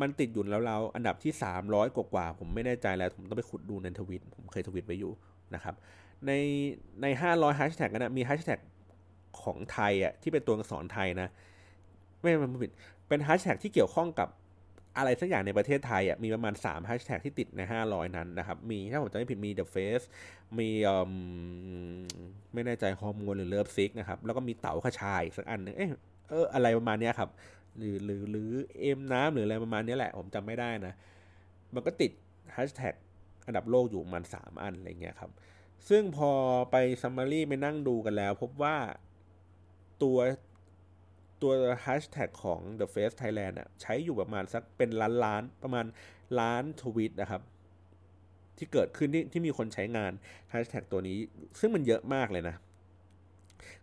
[0.00, 1.32] มันติดอยู่แล้วเราอันดับที่
[1.64, 5.12] 300 กว่าๆผมไม่แน่ใจแล้ว ผมต้องไปขุดดูในทวิต ผมเคยทวิตไว้อยู่
[5.54, 5.74] นะครับ
[6.26, 6.32] ใน
[7.02, 8.58] ใน 500แฮชแท็กนั้นมีแฮชแท็ก
[9.42, 11.28] ของไทยอะที่เป็นตัวอักษรไทยนะ
[12.20, 12.70] ไม่มันผิด
[13.08, 14.28] เป็นแฮชแท็กที่เกี่ยวข้องกับ
[14.98, 20.04] อะไรสักอย่างในประเทศไทยอะมีประมาณ3แฮชแท็กที่ติดใน 500 นั้นนะครับ มีถ้าผมจำไม่ผิดมี The Face
[20.58, 20.68] มี
[22.54, 25.92] ไม่แน่ใจฮอร์โมนหรือ Love Sick นะครับ แล้วก็มีเต๋าคชาสักอันนึงเออ
[26.30, 27.30] เอออะไรประมาณนี้ครับ
[27.78, 30.94] หรือหรือหรือเอ็มน้ำหรืออะไรประมาณนี้แหละ ผมจำไม่ได้นะ
[31.74, 32.12] มันก็ติด
[32.54, 32.94] แฮชแท็ก
[33.46, 35.30] อันดับโลกอยู่ประมาณ3อันอะไรเงี้ยครับ
[35.88, 36.30] ซึ่งพอ
[36.70, 38.76] ไป summary ไปนั่งดูกันแล้ว พบว่า
[40.02, 40.18] ตัว
[41.42, 45.86] ตัวแฮชแท็กของ The Face Thailand อะใช้อยู่ประมาณสักเป็นล้านล้านประมาณ
[46.40, 47.42] ล้านทวิตนะครับ
[48.58, 50.12] ที่เกิดขึ้นที่ที่มีคนใช้งาน
[50.50, 51.16] แฮชแท็กตัวนี้
[51.60, 52.56] ซึ่งมันเยอะมากเลยนะ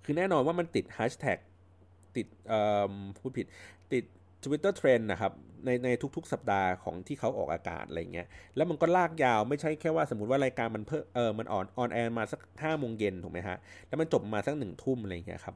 [0.03, 1.37] คือแน่นอนว่ามันติดแฮชแท็ก
[2.15, 2.27] ติด
[3.17, 3.45] พูดผิด
[3.93, 4.03] ติด
[4.43, 5.33] Twitter Trend นะครับ
[5.65, 15.55] ในในทุกๆ สัปดาห์ของที่เขาออกอากาศอะไรเงี้ยแล้วมันก็ลากยาวไม่ใช่แค่ว่าสมมติว่ารายการมันเพิ่มเออมัน on on air มาสักห้าโมงเย็นถูกไหมฮะ แล้วมันจบมาสักหนึ่งทุ่มอะไรเงี้ยครับ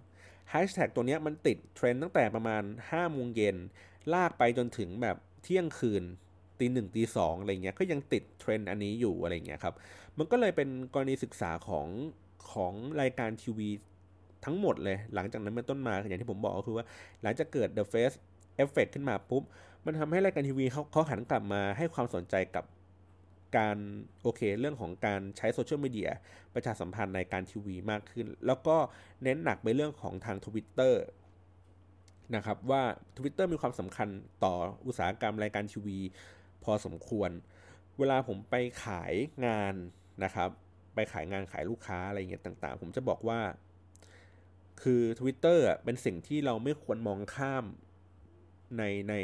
[0.52, 3.58] แฮชแท็กตัวนี้มันติดเทรนด์ตั้งแต่ประมาณ5โมงเย็น
[4.14, 6.04] ลากไปจนถึงแบบเที่ยงคืน
[6.60, 9.76] ตีหนึ่งตีสองอะไรเงี้ยก็ยังติดเทรนด์อันนี้อยู่อะไรเงี้ยครับ
[10.18, 11.88] มันก็เลยเป็นกรณีศึกษาของ
[12.52, 13.70] ของรายการทีวี
[14.46, 16.86] ทั้งหมดเลย หลังจากนั้นเป็นต้นมาอย่างที่ผมบอกก็คือว่า
[17.24, 18.16] หลังจากเกิด The Face
[18.64, 19.44] Effect ขึ้นมาปุ๊บ
[19.86, 22.64] มันทำให้รายการทีวีเขาเขาหันกลับมาให้ความสนใจกับ
[23.58, 23.78] การ
[24.22, 26.12] โอเคเรื่องของการใช้โซเชียลมีเดีย
[26.54, 28.78] ประชาสัมพันธ์ในการทีวีมากขึ้น แล้วก็
[29.24, 30.94] เน้นหนักไปเรื่องของทาง Twitter
[32.36, 32.84] นะครับว่า
[33.18, 34.10] Twitter มีความสำคัญ
[34.44, 34.54] ต่อ
[34.86, 36.00] อุตสาหกรรมรายการทีวี
[36.64, 37.32] พอสมควร
[38.00, 39.14] เวลาผมไปขาย
[39.46, 39.74] งาน
[40.24, 40.50] นะครับ
[40.96, 43.40] ไปขายงานขายลูกค้าอะไรเงี้ยต่างๆ ผมจะบอกว่า
[44.82, 47.66] คือ Twitter เป็นสิ่งที่เราไม่ควรมองข้าม
[48.78, 49.16] ในใน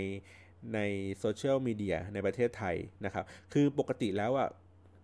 [0.73, 0.79] ใน
[1.19, 4.49] โซเชียลมีเดียในประเทศไทยนะครับ คือปกติแล้วอะ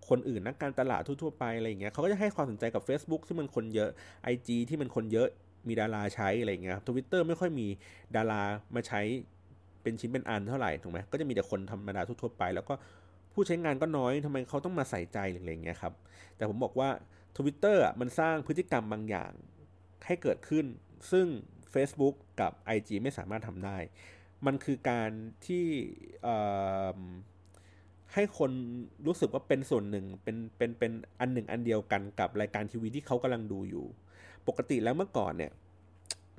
[0.10, 3.90] คนอื่นนักการตลาดทั่วๆไปอะไรเงี้ยเขาก็จะให้ความสนใจกับ Facebook ที่มันคนเยอะ
[4.34, 5.28] IG ที่มันคนเยอะ
[5.68, 7.68] มีดาราใช้อะไรเงี้ยครับทวิตเตอร์ไม่ค่อยมี
[8.16, 8.42] ดารา
[8.76, 9.02] มาใช้
[9.82, 12.74] เป็นชิ้นเป็นอันเท่าไหร่ถูกไหมก็จะมีแต่คนธรรมดาทั่วๆไป แล้วก็
[13.34, 15.94] ผู้ใช้งานก็น้อยทำไมเขาต้องมาใส่ใจอะไรเงี้ยครับ
[16.36, 16.90] แต่ผมบอกว่า
[17.38, 19.32] ทวิตเตอร์อะมันสร้างพฤติกรรมบางอย่าง
[20.06, 20.66] ให้เกิดขึ้น
[21.12, 21.28] ซึ่ง
[21.74, 23.78] Facebook กับ IG ไม่สามารถทำได้
[24.46, 25.12] มันคือการ
[25.46, 25.66] ที่
[28.14, 28.52] ให้คน
[29.06, 33.86] รู้สึกว่าเป็นส่วนหนึ่งเป็นเป็นเป็นอันหนึ่งอันเดียวกันกับรายการทีวีที่เขากำลังดูอยู่
[34.48, 35.52] ปกติแล้วเมื่อก่อนเนี่ย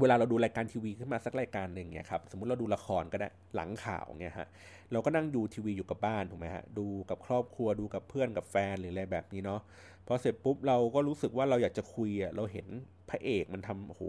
[0.00, 4.48] เวลาเราดูรายการทีวีขึ้นมาสักรายการหนึ่งเนี่ยครับสมมุติเราดูละครก็ได้หลังข่าวเนี่ยฮะ
[4.92, 9.60] เราก็นั่งดูทีวีอยู่กับบ้านถูกไหมฮะดูกับครอบครัวดูกับเพื่อนกับแฟนหรืออะไรแบบนี้เนาะ
[10.06, 12.66] พอเสร็จปุ๊บเราก็รู้สึกว่าเราอยากจะคุยอะเราเห็น
[13.10, 14.02] พระเอกมันทำโอ้โห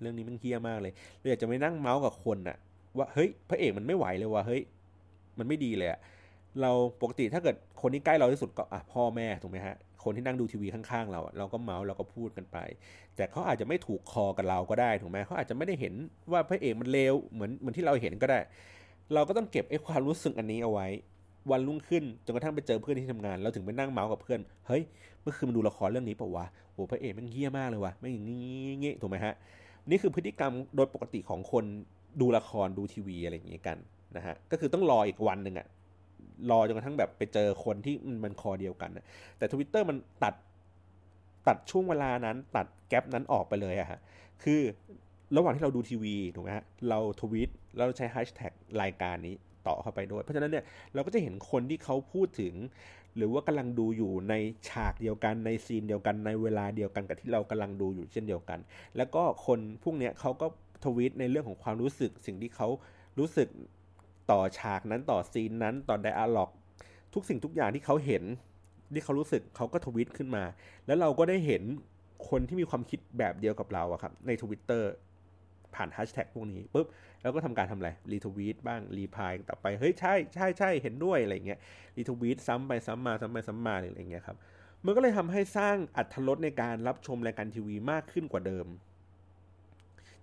[0.00, 2.56] เรื่องนี้มันเฮี้ยมากเลยเราอยากจะไปนั่งเมาส์กับคนอะ
[2.98, 4.62] ว่าเฮ้ยพระเอกมันไม่ไหวเลยว่ะเฮ้ย
[5.38, 6.00] มันไม่ดีเลยอะ
[6.62, 12.56] เราปกติถ้าเกิดคนที่ใกล้เราที่สุดก็อะพ่อแม่ถูกไหมฮะคนที่นั่งดูทีวีข้างๆเราเราก็เมาส์เราก็พูดกันไป
[13.16, 15.94] แต่เขาอาจจะไม่ถูกคอกับเราก็ได้ถูกไหมเขาอาจจะไม่ได้เห็น
[16.32, 18.38] ว่าพระเอกมันเลวเหมือนเหมือนที่เราเห็นก็ได้
[19.14, 20.86] เราก็ต้องเก็บไอ้ความรู้สึกอันนี้เอาไว้
[21.50, 24.82] วันรุ่งขึ้นจนกระทั่งไปเจอเพื่อนที่ทำงานเราถึงไปนั่งเมาส์กับเพื่อนเฮ้ย
[25.22, 29.34] เมื่อคืนมาดูละครเรื่องนี้ป่าวะโอ้พระเอกมันเฮี้ยมากเลยวะไม่อย่างนี้ถูกไหมฮะ
[29.90, 31.64] นี่คือพฤติกรรมโดยปกติของคน
[32.20, 33.78] ดูละครดูทีวีอะไรอย่างเงี้ยกัน
[34.16, 35.66] นะฮะก็คือต้องรออีกวันหนึ่งอะ
[36.50, 39.06] รอจนกระทั่งแบบไปเจอคนที่มันคอเดียวกันนะ
[39.38, 40.34] แต่ทวิตเตอร์มันตัด
[41.48, 43.98] ตัดช่วงเวลานั้นตัดแกลบนั้นออกไปเลยอะฮะ
[44.42, 44.60] คือ
[45.36, 48.52] ระหว่างที่เราดูทีวีถูกไหมฮะเราทวิตเราใช้แฮชแท็ก
[48.82, 49.34] รายการนี้
[49.66, 52.54] ต่อเข้าไปด้วย เพราะฉะนั้นเนี่ยเราก็จะเห็นคนที่เขาพูดถึง
[53.16, 54.34] หรือว่ากำลังดูอยู่ใน
[54.68, 58.58] ฉากเดียวกันในซีนเดียวกันในเวลาเดียวกันกับที่เรากำลังดูอยู่เช่นเดียวกัน
[58.96, 60.46] แล้วก็คนพวกเนี้ยเขาก็
[60.84, 62.68] ทวิตในเรื่องของความรู้สึกสิ่งที่เขา
[63.18, 63.48] รู้สึก
[64.30, 66.50] ต่อฉากนั้นต่อซีนนั้นต่อไดอะล็อก
[67.14, 68.24] ทุกสิ่งทุกอย่างที่เขาเห็น
[68.94, 70.44] ที่เขารู้สึกเขาก็ทวิตขึ้นมา
[70.86, 71.62] แล้วเราก็ได้เห็น
[72.30, 74.90] คนที่มีความคิดแบบเดียวกับเราอะครับ ในทวิตเตอร์
[75.74, 76.86] ผ่านแฮชแท็กพวกนี้ปุ๊บ
[77.22, 81.58] แล้วก็ทำการทำอะไรรีทวีตบ้างรีพายต่อไปเฮ้ยใช่ใช่ใช่เห็นด้วยอะไรเงี้ย
[81.96, 84.36] รีทวีตซ้ำไปซ้ำมาซ้ำไปซ้ำมาอะไรเงี้ยครับ
[84.84, 88.66] มันก็เลยทำให้สร้างอัตรสในการรับชมรายการทีวีมากขึ้นกว่าเดิม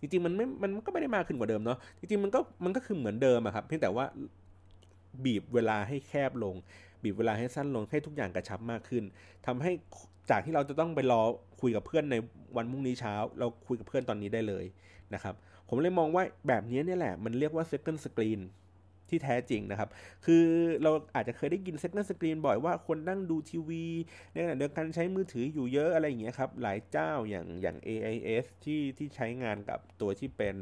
[0.03, 4.05] จริงๆมันไม่มันก็ไม่ได้มากขึ้นกว่าเดิมเนาะจริงๆมันก็มันก็คือเหมือนเดิมอะครับเพียงแต่ว่า
[5.23, 6.55] บีบเวลาให้แคบลง
[7.03, 9.03] บีบเวลาให้สั้นลงให้ทุกอย่างกระชับมากขึ้น
[9.45, 9.71] ทำให้
[10.29, 11.21] จากที่เราจะต้องไปรอ
[11.61, 12.15] คุยกับเพื่อนใน
[12.57, 14.65] วันพรุ่งนี้เช้า เราคุยกับเพื่อนตอนนี้ได้เลย
[15.13, 15.35] นะครับ
[15.67, 18.41] ผมเลยมองว่าแบบนี้เนี่ยแหละมันเรียกว่า second screen
[19.09, 19.89] ที่แท้จริงนะครับ
[20.25, 20.43] คือ
[20.83, 23.85] เราอาจจะเคยได้ยิน second screen บ่อยว่าคนนั่งดูทีวี
[24.31, 30.55] ในขณะเดียวกันใช้มือถืออยู่เยอะอะไรอย่างเงี้ยครับ หลายเจ้าอย่างอย่าง AIS ที่ที่ใช้งานกับตัวที่เป็น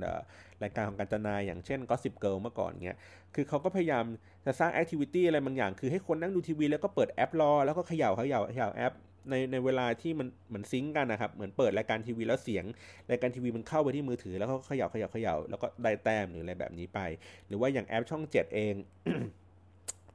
[0.63, 2.97] รายการของการจนาอย่างเช่น Gossip Girl เมื่อก่อนเงี้ย
[3.36, 4.04] คือเขาก็พยายาม
[4.45, 8.93] จะสร้างแอคทิวิตี้อะไรบางอย่าง คือให้คนนั่งดูทีวีแล้วก็เปิดแอปรอ แล้วก็เขย่าเขย่าเขย่าแอป
[9.29, 12.65] ในในเวลาที่มันเหมือน sync กันนะครับ เหมือนเปิดรายการทีวีแล้วเสียง
[13.12, 16.99] รายการทีวีมันเข้าไปที่มือถือแล้วก็เขย่าเขย่าเขย่าแล้วก็ได้แต้มหรืออะไรแบบนี้ไป
[17.47, 18.73] หรือว่าอย่างแอปช่องเจ็ดเอง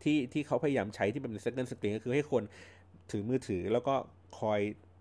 [0.03, 2.43] ที่ที่เขาพยายามใช้ที่เป็น second screen ก็คือให้คน
[3.11, 3.95] ถือมือถือแล้วก็
[4.39, 4.61] คอย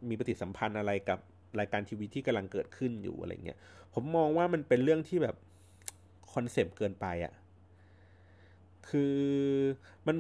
[0.10, 1.20] มีปฏิสัมพันธ์อะไรกับ
[1.60, 3.58] รายการทีวีที่กำลังเกิดขึ้นอยู่อะไรเงี้ย
[3.94, 5.36] ผมมองว่ามันเป็นเรื่องที่แบบ
[6.34, 7.34] concept เกินไปอะ
[8.90, 9.16] คือ
[10.08, 10.16] มัน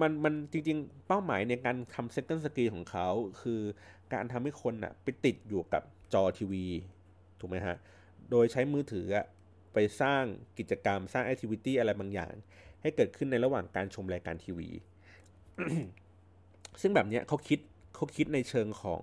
[0.00, 3.08] มันมันจริงๆ เป้าหมายในการทำเซตติ้งสกีของเขา
[3.40, 3.60] คือ
[4.14, 6.66] การทำให้คนอะไปติดอยู่กับจอทีวี
[7.40, 7.76] ถูกไหมฮะ
[8.30, 9.26] โดยใช้มือถืออะ
[9.72, 10.22] ไปสร้าง
[10.58, 12.32] กิจกรรมสร้างแอคทิวิตี้อะไรบางอย่าง
[12.82, 14.68] ให้เกิดขึ้นในระหว่างการชมรายการทีวี
[16.80, 17.58] ซึ่งแบบเนี้ยเขาคิด
[17.94, 19.02] เขาคิดในเชิงของ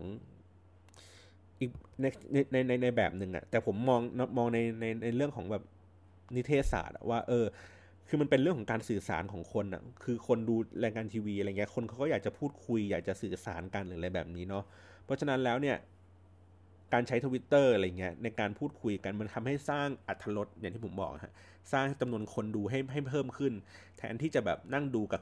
[1.59, 1.71] อีก
[2.01, 2.05] ใน
[2.51, 4.01] ในในในแบบหนึ่งอะแต่ผมมอง
[4.37, 5.63] มองในในในเรื่องของแบบ
[6.35, 7.45] นิเทศศาสตร์ว่าเออ
[8.07, 14.63] คือมันเป็นเรื่องของการสื่อสารของคนอะ่ะ คือคนดูรายการทีวีอะไรเงี้ย คนเขาก็อยากจะพูดคุย อยากจะสื่อสารกันหรืออะไรแบบนี้เนาะ
[15.05, 15.77] เพราะฉะนั้นแล้วเนี่ย
[16.93, 21.33] การใช้ทวิตเตอร์อะไรเงี้ยในการพูดคุยกันมันทำให้สร้างอัตรสอย่างที่ผมบอกฮะ
[21.73, 23.53] สร้างจำนวนคนดูให้ให้เพิ่มขึ้น
[23.97, 25.21] แทนที่จะแบบนั่งดูกับ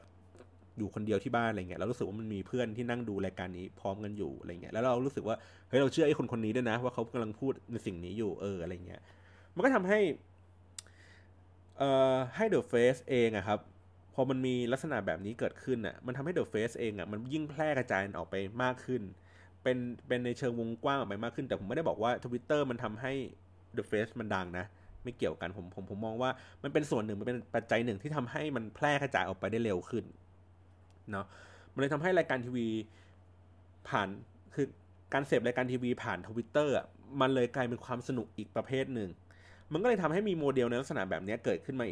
[0.77, 5.35] อยู่คนเดียวที่บ้านอะไรเงี้ยเรารู้สึกว่ามันมีเพื่อนที่นั่งดูรายการนี้พร้อมกันอยู่อะไรเงี้ย แล้วเรารู้สึกว่า
[5.69, 9.01] เฮ้ยเราเชื่อไอ้คนคนนี้ด้วยนะ ว่าเขากำลังพูดในสิ่งนี้อยู่เอออะไรเงี้ย
[9.55, 9.99] มันก็ทำให้
[11.79, 13.59] เอ่อให้ The Face เองอะครับ
[14.13, 19.01] พอมันมีลักษณะแบบนี้เกิดขึ้นอะมันทำให้ The Face เองอะมันยิ่งแพร่กระจายออกไปมากขึ้น
[19.63, 23.13] เป็นเป็นในเชิงวงกว้างออกไปมากขึ้น แต่ผมไม่ได้บอกว่า Twitter มันทำให้
[23.77, 24.65] The Face มันดังนะ
[25.03, 26.31] ไม่เกี่ยวกันผมผมผมมองว่า
[26.63, 30.05] มันเป็นส่วนหนึ่งมันเป็นปัจจัยหนึ่งที่ทำให้มันแพร่กระจายออกไปได้เร็วขึ้น
[31.11, 31.25] เนาะ
[31.73, 32.67] มันเลยทำให้รายการทีวี
[33.89, 34.07] ผ่าน
[34.55, 34.67] คือ
[35.13, 36.75] การเสพรายการทีวีผ่านทวิตเตอร์
[37.21, 39.09] มันเลยกลายเป็นความสนุกอีกประเภทหนึ่ง
[39.73, 41.85] มันก็เลยทำให้มีโมเดลในลักษณะแบบนี้เกิดขึ้นมา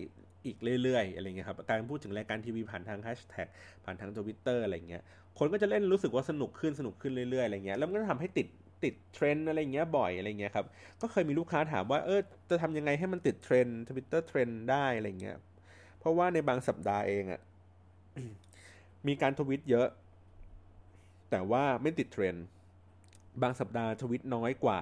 [0.46, 3.48] อีกเรื่อยๆอะไรเงี้ยครับการพูดถึงรายการทีวีผ่านทางแฮชแท็ก
[3.84, 5.04] ผ่านทางทวิตเตอร์อะไรเงี้ย
[5.40, 8.48] คนก็จะเล่นรู้สึกว่าสนุกขึ้นสนุกขึ้นเรื่อยๆอะไรเงี้ยแล้วมันก็ทำให้ติด
[8.84, 10.66] ติดเทรนอะไรเงี้ยบ่อยอะไรเงี้ยครับ
[11.02, 15.38] ก็เคยมีลูกค้าถามว่าเออจะทำยังไงให้มันติดเทรนทวิตเตอร์เทรนได้อะไรเงี้ย
[16.00, 17.42] เพราะว่าในบางสัปดาห์เองอะ
[19.08, 19.88] มีการทวิตเยอะ
[21.32, 22.36] แต่ว่าไม่ติดเทรน
[23.42, 24.82] บางสัปดาห์ทวิตน้อยกว่า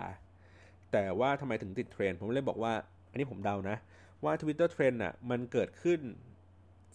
[0.91, 2.73] แต่ว่าทำไมถึงติดเทรนผมเลยบอกว่า
[3.09, 3.77] อันนี้ผมเดานะ
[4.23, 5.99] ว่า Twitter Trend อะมันเกิดขึ้น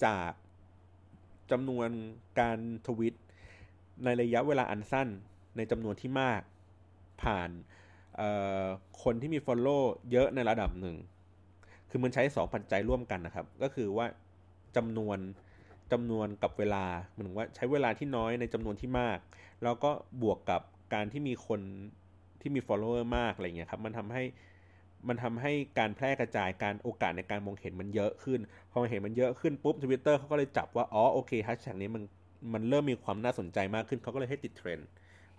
[0.05, 0.33] จาก
[1.51, 1.89] จำนวน
[2.41, 3.15] การทวิต
[4.05, 5.09] ในระยะเวลาอันสั้น
[5.57, 6.43] ในจำนวนที่มาก
[7.23, 7.51] ผ่าน
[9.03, 10.97] คนที่มี Follow เยอะในระดับหนึ่ง
[11.91, 14.07] คือมันใช้สองปัจจัยร่วมกันนะครับ ก็คือว่า
[14.77, 15.19] จำนวน
[15.93, 19.19] จำนวนกับเวลาเหมือนว่าใช้เวลาที่น้อยในจำนวนที่มาก
[19.63, 19.91] แล้วก็
[20.23, 20.63] บวกกับ
[20.95, 21.61] การที่มีคน
[22.41, 24.25] ที่มี follower มากอะไรเงี้ยครับมันทำให้
[25.09, 28.41] มันทำให้การแพร่กระจายการโอกาสในการมองเห็นมันเยอะขึ้น
[28.73, 32.03] พอเห็นมันเยอะขึ้นปุ๊บทวิตเตอร์เขาก็เลยจับว่าอ๋อโอเคแฮชแท็กนี้มัน
[32.55, 34.89] มันเริ่มมีความน่าสนใจมากขึ้นเขาก็เลยให้ติดเทรนด์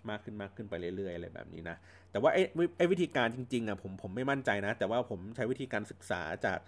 [0.08, 1.76] มากขึ้นมากขึ้นไปเรื่อยๆอะไรแบบนี้นะ
[2.10, 2.42] แต่ว่าไอ้
[2.78, 6.60] ไอ้วิธีการจริงๆอะผมผมไม่มั่นใจนะ แต่ว่าผมใช้วิธีการศึกษาจาก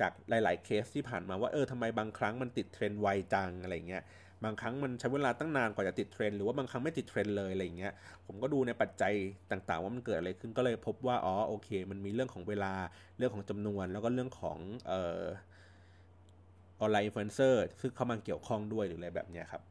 [0.00, 4.02] จากหลาย ๆ เคสที่ผ่านมาว่าเออทำไมบางครั้งมันติดเทรนด์ไวจังอะไรเงี้ย
[4.44, 7.92] บางครั้งมันใช้เวลาตั้งนานกว่าจะติดเทรนหรือว่าบางครั้งไม่ติดเทรนเลยอะไรเงี้ย
[8.26, 9.12] ผมก็ดูในปัจจัย
[9.50, 12.72] ต่างๆ ว่ามันเกิดอะไรขึ้นก็เลยพบว่าอ๋อโอเค มันมีเรื่องของเวลา
[13.18, 15.22] เรื่องของจำนวน แล้วก็เรื่องของเอ่อ
[16.80, 19.62] online influencer ซึ่งเข้ามาเกี่ยวข้องด้วยหรืออะไรแบบนี้ครับ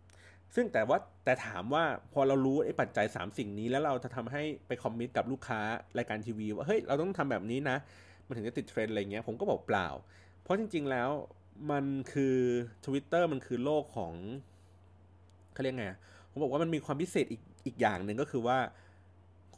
[0.55, 1.83] ซึ่งแต่ว่าแต่ถามว่า
[2.13, 5.61] พอเรารู้ไอ้ปัจจัย 3 สิ่งนี้แล้วเราจะทำให้ไป commit กับลูกค้า
[5.97, 7.77] รายการทีวีว่าเฮ้ยเราต้องทำแบบนี้นะ
[8.25, 9.87] มันถึงจะติดเทรนอะไรเงี้ยผมก็บอกเปล่า
[10.41, 11.09] เพราะจริง ๆแล้ว
[11.71, 12.37] มันคือ
[12.85, 14.13] Twitter มันคือโลกของ
[15.53, 15.87] เขาเรียกไง
[16.31, 18.57] ผมบอกว่ามันมีความพิเศษอีกอีกอย่างหนึ่งก็คือว่า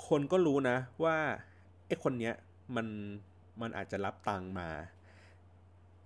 [0.08, 1.16] คนก็รู้นะว่า
[1.88, 2.34] ไอ้คนเนี้ย
[2.76, 2.88] มัน
[3.62, 4.70] มันอาจจะรับตังมา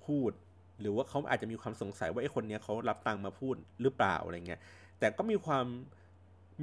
[0.06, 0.32] พูด
[0.80, 4.62] หรือว่าเขาอาจจะมีความสงสัยว่าไอ้คนนี้เขารับตังมาพูดหรือเปล่าอะไรเงี้ย
[4.99, 5.65] แต่ก็มีความ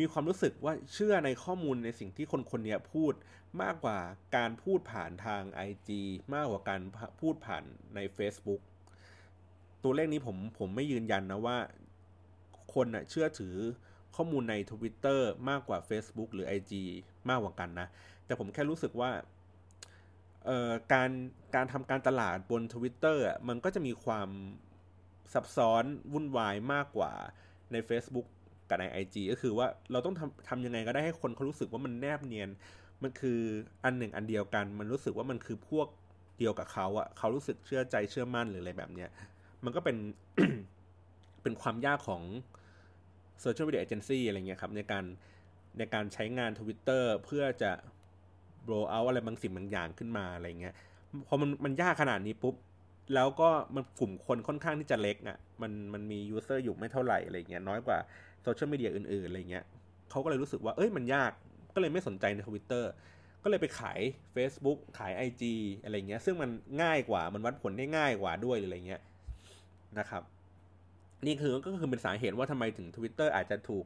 [0.01, 3.13] มีความรู้สึกว่าเชื่อในข้อมูลในสิ่งที่คนคนนี้พูด
[3.63, 3.99] มากกว่า
[4.37, 5.89] การพูดผ่านทาง IG
[6.35, 6.81] มากกว่าการ
[7.21, 8.61] พูดผ่านใน Facebook
[9.83, 11.57] ตัวเลขนี้ผมผมไม่ยืนยันนะว่า
[12.77, 13.55] คนน่ะเชื่อถือ
[14.17, 16.73] ข้อมูลใน Twitter มากกว่า Facebook หรือ IG
[17.29, 17.89] มากกว่ากันนะ
[18.27, 19.11] แต่ผมแค่รู้สึกว่า
[20.93, 21.11] การ
[21.55, 24.29] การทำการตลาดบน Twitter อะมันก็จะมีความ
[25.33, 27.13] ซับซ้อนวุ่นวายมากกว่า
[27.73, 28.27] ใน Facebook
[28.69, 32.51] กับใน IG ก็คือว่าเราต้องทำทำยังไงก็ได้ให้คนเขารู้สึกว่ามันแนบเนียน
[33.03, 33.41] มันคือ
[33.85, 35.89] อันหนึ่งอันเดียวกัน มันรู้สึกว่ามันคือพวก
[36.39, 39.11] เดียวกับเขาอะเขารู้สึกเชื่อใจเชื่อมั่นหรืออะไรแบบเนี้ย
[39.65, 39.97] มันก็เป็น
[41.43, 42.23] เป็นความยากของ
[43.43, 45.05] Social Media Agency อะไรเงี้ยครับในการ
[45.79, 47.73] ในการใช้งาน Twitter เพื่อจะ
[48.67, 50.75] blow out อะไรบางสิ่งบางอย่างขึ้นมาอะไรเงี้ย
[51.29, 52.55] พอมันมันยากขนาดนี้ปุ๊บ
[53.15, 57.99] แล้วก็มันกลุ่มคนค่อนข้างที่จะเล็กอะ่ะมันมันมี user อยู่ไม่เท่าไหร่อะไรเงี้ยน้อยกว่า
[58.43, 59.65] โซเชียลมีเดียอื่นๆอะไรเงี้ย
[60.11, 61.31] เขาก็เลยรู้สึกว่าเอ้ยมันยาก
[61.75, 62.91] ก็เลยไม่สนใจในทวิตเตอร์
[63.43, 64.01] ก็เลยไปขาย
[64.37, 65.43] Facebook ขาย IG
[65.83, 66.51] อะไรเงี้ย ซึ่งมัน
[66.83, 69.03] ง่ายกว่ามันวัดผลได้ง่ายกว่าด้วยอะไรเงี้ย
[69.99, 70.23] นะครับ
[71.27, 73.85] นี่คือก็คือเป็นสาเหตุว่าทำไมถึง Twitter อาจจะถูก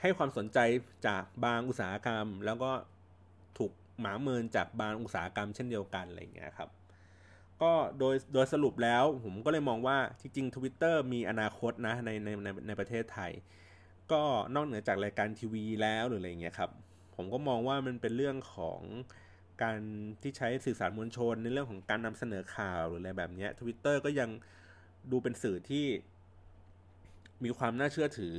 [0.00, 0.58] ให้ความสนใจ
[1.06, 2.70] จากบางอุตสาหกรรม แล้วก็
[3.58, 6.70] ถูกหมาเมินจากบางอุตสาหกรรมเช่นเดียวกันอะไรเงี้ยครับ
[7.62, 13.32] ก็โดยโดยสรุปแล้วผมก็เลยมองว่าจริงๆ Twitter มีอนาคตนะในในในในประเทศไทย
[14.12, 14.22] ก็
[14.54, 16.70] นอกเหนือจากรายการทีวีแล้วหรืออะไรเงี้ยครับ
[17.16, 18.80] ผมก็มองว่ามันเป็นเรื่องของ
[19.62, 19.78] การ
[20.22, 24.30] ที่ใช้สื่อสารมวลชนในเรื่องของการนำเสนอข่าวหรืออะไรแบบนี้ Twitter ก็ยัง
[25.10, 25.86] ดูเป็นสื่อที่
[27.44, 28.36] มีความน่าเชื่อถือ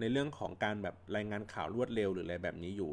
[0.00, 2.92] ในเรื่องของการแบบรายงานข่าวรวดเร็วหรืออะไรแบบนี้อยู่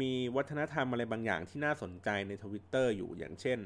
[0.00, 3.58] มีวัฒนธรรมอะไรบางอย่างที่น่าสนใจในทวิตเตอร์อยู่อย่างเช่น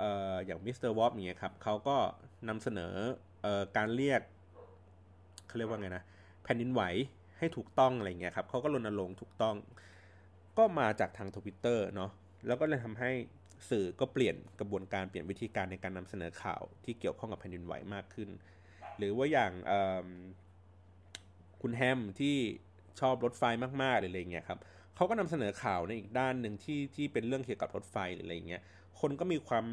[0.00, 1.96] ออย่าง Mr.Vop เนี่ยครับเขาก็
[2.48, 2.94] นำเสนอ
[3.60, 4.20] อการเรียก
[5.46, 6.04] เขาเรียกว่าไงนะ
[6.44, 6.82] แผ่นดินไหว
[7.38, 9.56] ให้ถูกต้องอะไรเงี้ยครับเขาก็รณรงค์ถูกต้อง
[10.58, 12.10] ก็มาจากทางทวิตเตอร์เนาะ
[12.46, 13.10] แล้วก็เลยทำให้
[13.70, 18.28] สื่อก็เปลี่ยนกระบวนการเปลี่ยนวิธีการในการนำเสนอข่าวที่เกี่ยวข้องกับแผ่นดินไหวมากขึ้น
[18.98, 19.52] หรือว่าอย่าง
[21.60, 22.36] คุณแฮมที่
[23.00, 23.42] ชอบรถไฟ
[23.82, 24.58] มากๆหรืออะไรเงี้ยครับ
[24.96, 28.62] เขาก็นำเสนอข่าวในอีกด้านหนึ่งที่ที่เป็นเรื่องเกี่ยวกับรถไฟหรืออะไรเงี้ย
[29.00, 29.64] คนก็มีความ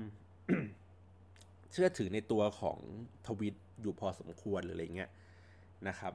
[1.72, 2.78] เชื่อถือในตัวของ
[3.28, 5.10] ทวิตอยู่พอสมควรหรืออะไรเงี้ย
[5.88, 6.14] นะครับ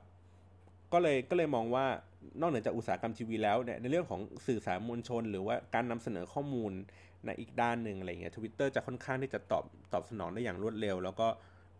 [0.92, 1.87] ก็เลยก็เลยมองว่า
[2.40, 6.73] นอกเหนือจากอุตสาหกรรมทีวีแล้วเนี่ยในเรื่องของสื่อสารมวลชน หรือว่าการนำเสนอข้อมูล
[7.25, 11.29] ในอีกด้านหนึ่งอะไรเงี้ยทวิตเตอร์จะค่อนข้างที่จะตอบตอบสนองได้อย่างรวดเร็ว แล้วก็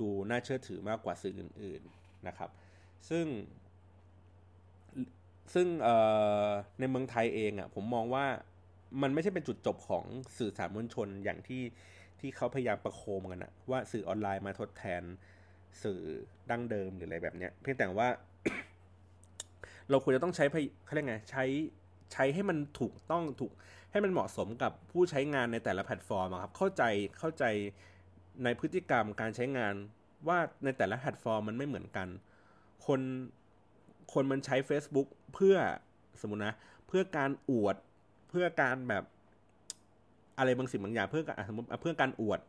[0.01, 2.51] ดูน่าเชื่อถือมากกว่าสื่ออื่น ๆนะครับ
[3.09, 3.27] ซึ่ง
[5.55, 5.67] ซึ่ง
[6.81, 8.27] ในเมืองไทยเองอะ่ะผมมองว่า
[9.03, 10.05] มันไม่ใช่เป็นจุดจบของ
[10.39, 11.63] สื่อสารมวลชนอย่างที่
[12.21, 15.03] ที่เขาพยายามประโคมกันอะว่าสื่อออนไลน์มาทดแทน
[15.83, 16.01] สื่อ
[16.51, 18.09] ดั้งเดิมหรืออะไรแบบเนี้ยเพียงแต่ว่า
[19.91, 20.45] เราควรจะต้องใช้
[20.85, 21.45] เขาเรียกไงใช้
[22.13, 23.53] ใช้ให้มันถูกต้องถูก
[23.93, 26.83] ให้มันเหมาะสมกับผู้ใช้งานในแต่ละแพลตฟอร์มครับเข้าใจ
[27.19, 27.45] เข้าใจ
[28.45, 29.75] ในพฤติกรรมการใช้งาน
[30.29, 32.09] ว่าในแต่ละแพลตฟอร์มมันไม่เหมือนกัน
[32.87, 33.01] คน
[34.13, 35.57] คนมันใช้ Facebook เพื่อ
[36.21, 36.55] สมมตินะ
[36.89, 37.77] เพื่อการอวด
[38.31, 39.05] เพื่อการแบบ
[40.39, 42.41] อะไรบางสิ่งบางอย่างเพื่อสมมติเพื่อการอวด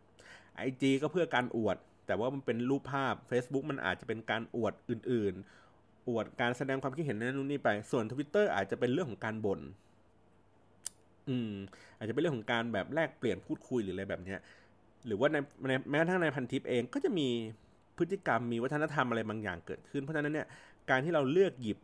[0.67, 5.33] IG ก็เพื่อการอวด แต่ว่ามันเป็นรูปภาพ Facebook มันอาจจะเป็นการอวดอื่น
[5.71, 9.59] ๆ อวดการแสดงความคิดเห็นนั่นนู่นนี่ไป ส่วน Twitter อาจจะเป็นเรื่องของการบน่น
[11.29, 11.53] อืม
[11.97, 14.39] อาจจะเป็นเรื่องของการแบบแลกเปลี่ยนพูดคุยหรืออะไรแบบเนี้ย
[15.05, 15.37] หรือว่าใน
[15.89, 17.27] แม้กระทั่งในพันทิปเองก็จะมี
[17.97, 20.47] พฤติกรรมมีวัฒนธรรมอะไรบางอย่างเกิดขึ้น เพราะฉะนั้นเนี่ย
[20.89, 21.79] การที่เราเลือกหยิบ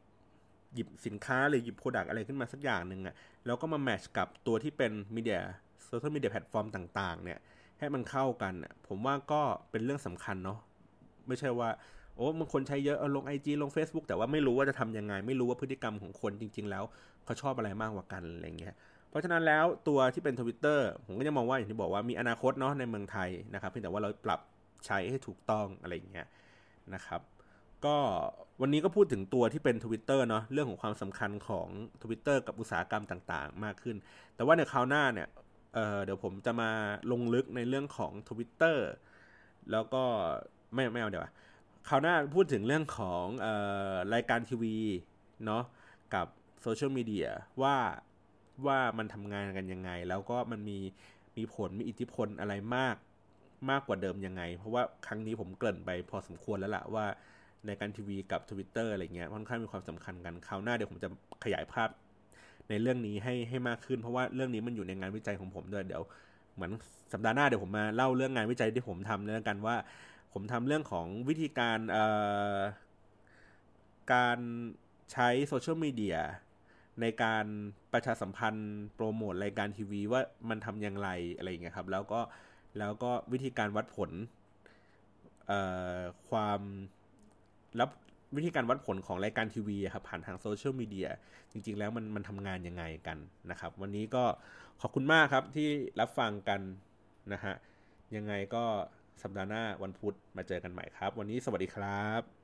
[0.73, 5.41] หยิบสินค้าหรือหยิบ product อะไรขึ้นมาสักอย่างหนึ่งอะแล้วก็มา match กับตัวที่เป็น media
[5.85, 7.39] โซเชียลมีเดียแพลตฟอร์มต่างๆ เนี่ย
[7.79, 8.53] ให้มันเข้ากัน
[8.87, 10.59] ผมว่าก็เป็นเรื่องสำคัญเนาะ
[11.27, 11.69] ไม่ใช่ว่า
[12.15, 16.83] โอ้บางคนใช้เยอะลง IG ลง Facebook แต่ว่าไม่รู้ว่าจะทำยังไง ไม่รู้ว่าพฤติกรรมของคนจริง ๆ แล้ว
[17.25, 18.75] เขาชอบอะไรมากกว่ากันอะไรเงี้ย
[19.15, 24.39] เพราะฉะนั้นแล้วตัวที่เป็นทวิตเตอร์ผมก็จะมองว่าอย่างที่บอกว่ามีอนาคตเนาะในเมืองไทยนะครับเพียงแต่ว่าเราปรับ
[24.85, 26.27] ใช้ให้ถูกต้องอะไรอย่างเงี้ย
[26.93, 27.21] นะครับ
[27.85, 27.97] ก็
[28.61, 31.67] วันนี้ก็พูดถึงตัวที่เป็นทวิตเตอร์เนาะเรื่องของความสำคัญของ
[32.03, 33.95] ทวิตเตอร์กับอุตสาหกรรมต่างๆ มากขึ้น
[34.35, 35.27] แต่ว่าในคราวหน้าเนี่ย
[35.73, 36.69] เดี๋ยวผมจะมา
[37.11, 38.87] ลงลึกในเรื่องของทวิตเตอร์
[39.71, 40.03] แล้วก็
[40.73, 41.25] ไม่ไม่เอาเดี๋ยว
[41.89, 43.47] คราวหน้าพูดถึงเรื่องของอ
[43.91, 44.77] อรายการทีวี
[45.45, 45.63] เนาะ
[46.13, 46.27] กับ
[46.61, 47.29] โซเชียลมีเดีย
[47.63, 47.75] ว่า
[48.67, 50.79] ว่ามันทำงานกันยังไง แล้วก็มันมี
[51.37, 52.95] มีผลมีอิทธิพลอะไรมาก
[53.69, 57.05] มากกว่าเดิมยังไง เพราะว่าครั้งนี้ผมเกริ่นไปพอสมควรแล้วล่ะว่า
[57.65, 61.09] ในการทีวีกับ Twitter อะไรเงี้ยค่อนข้างมีความสำคัญกันคราวหน้าเดี๋ยวผมจะ
[61.43, 61.89] ขยายภาพ
[62.69, 66.03] ในเรื่องนี้ให้ให้มากขึ้น เพราะว่าเรื่องนี้มันอยู่ในงานวิจัยของผมด้วยเดี๋ยว
[66.55, 66.71] เหมือน
[67.13, 69.75] สัปดาห์หน้าเดี๋ยวผมมาเล่าเรื่องงานวิจัยที่ผมทำเรื่องกันว่า
[70.33, 72.05] ผมทำเรื่องของวิธีการเอ่
[72.55, 72.57] อ
[74.13, 74.39] การ
[75.11, 76.17] ใช้โซเชียลมีเดีย
[77.01, 77.45] ในการ
[77.93, 82.21] ประชาสัมพันธ์โปรโมทรายการทีวีว่ามันทำอย่างไรอะไรอย่างเงี้ยครับ แล้วก็
[82.79, 84.11] แล้วก็วิธีการวัดผล
[86.29, 86.59] ความ
[87.77, 87.89] แล้ว
[88.35, 91.09] วิธีการวัดผลของรายการทีวีครับผ่านทางโซเชียลมีเดีย
[91.51, 93.17] จริง ๆ แล้วมันมันทำงานยังไงกัน
[93.51, 94.23] นะครับ วันนี้ก็
[94.81, 95.67] ขอบคุณมากครับที่
[95.99, 96.61] รับฟังกัน
[97.33, 97.55] นะฮะ
[98.15, 98.63] ยังไงก็
[99.23, 102.34] สัปดาห์หน้าวันพุธมาเจอกันใหม่ครับ วันนี้สวัสดีครับ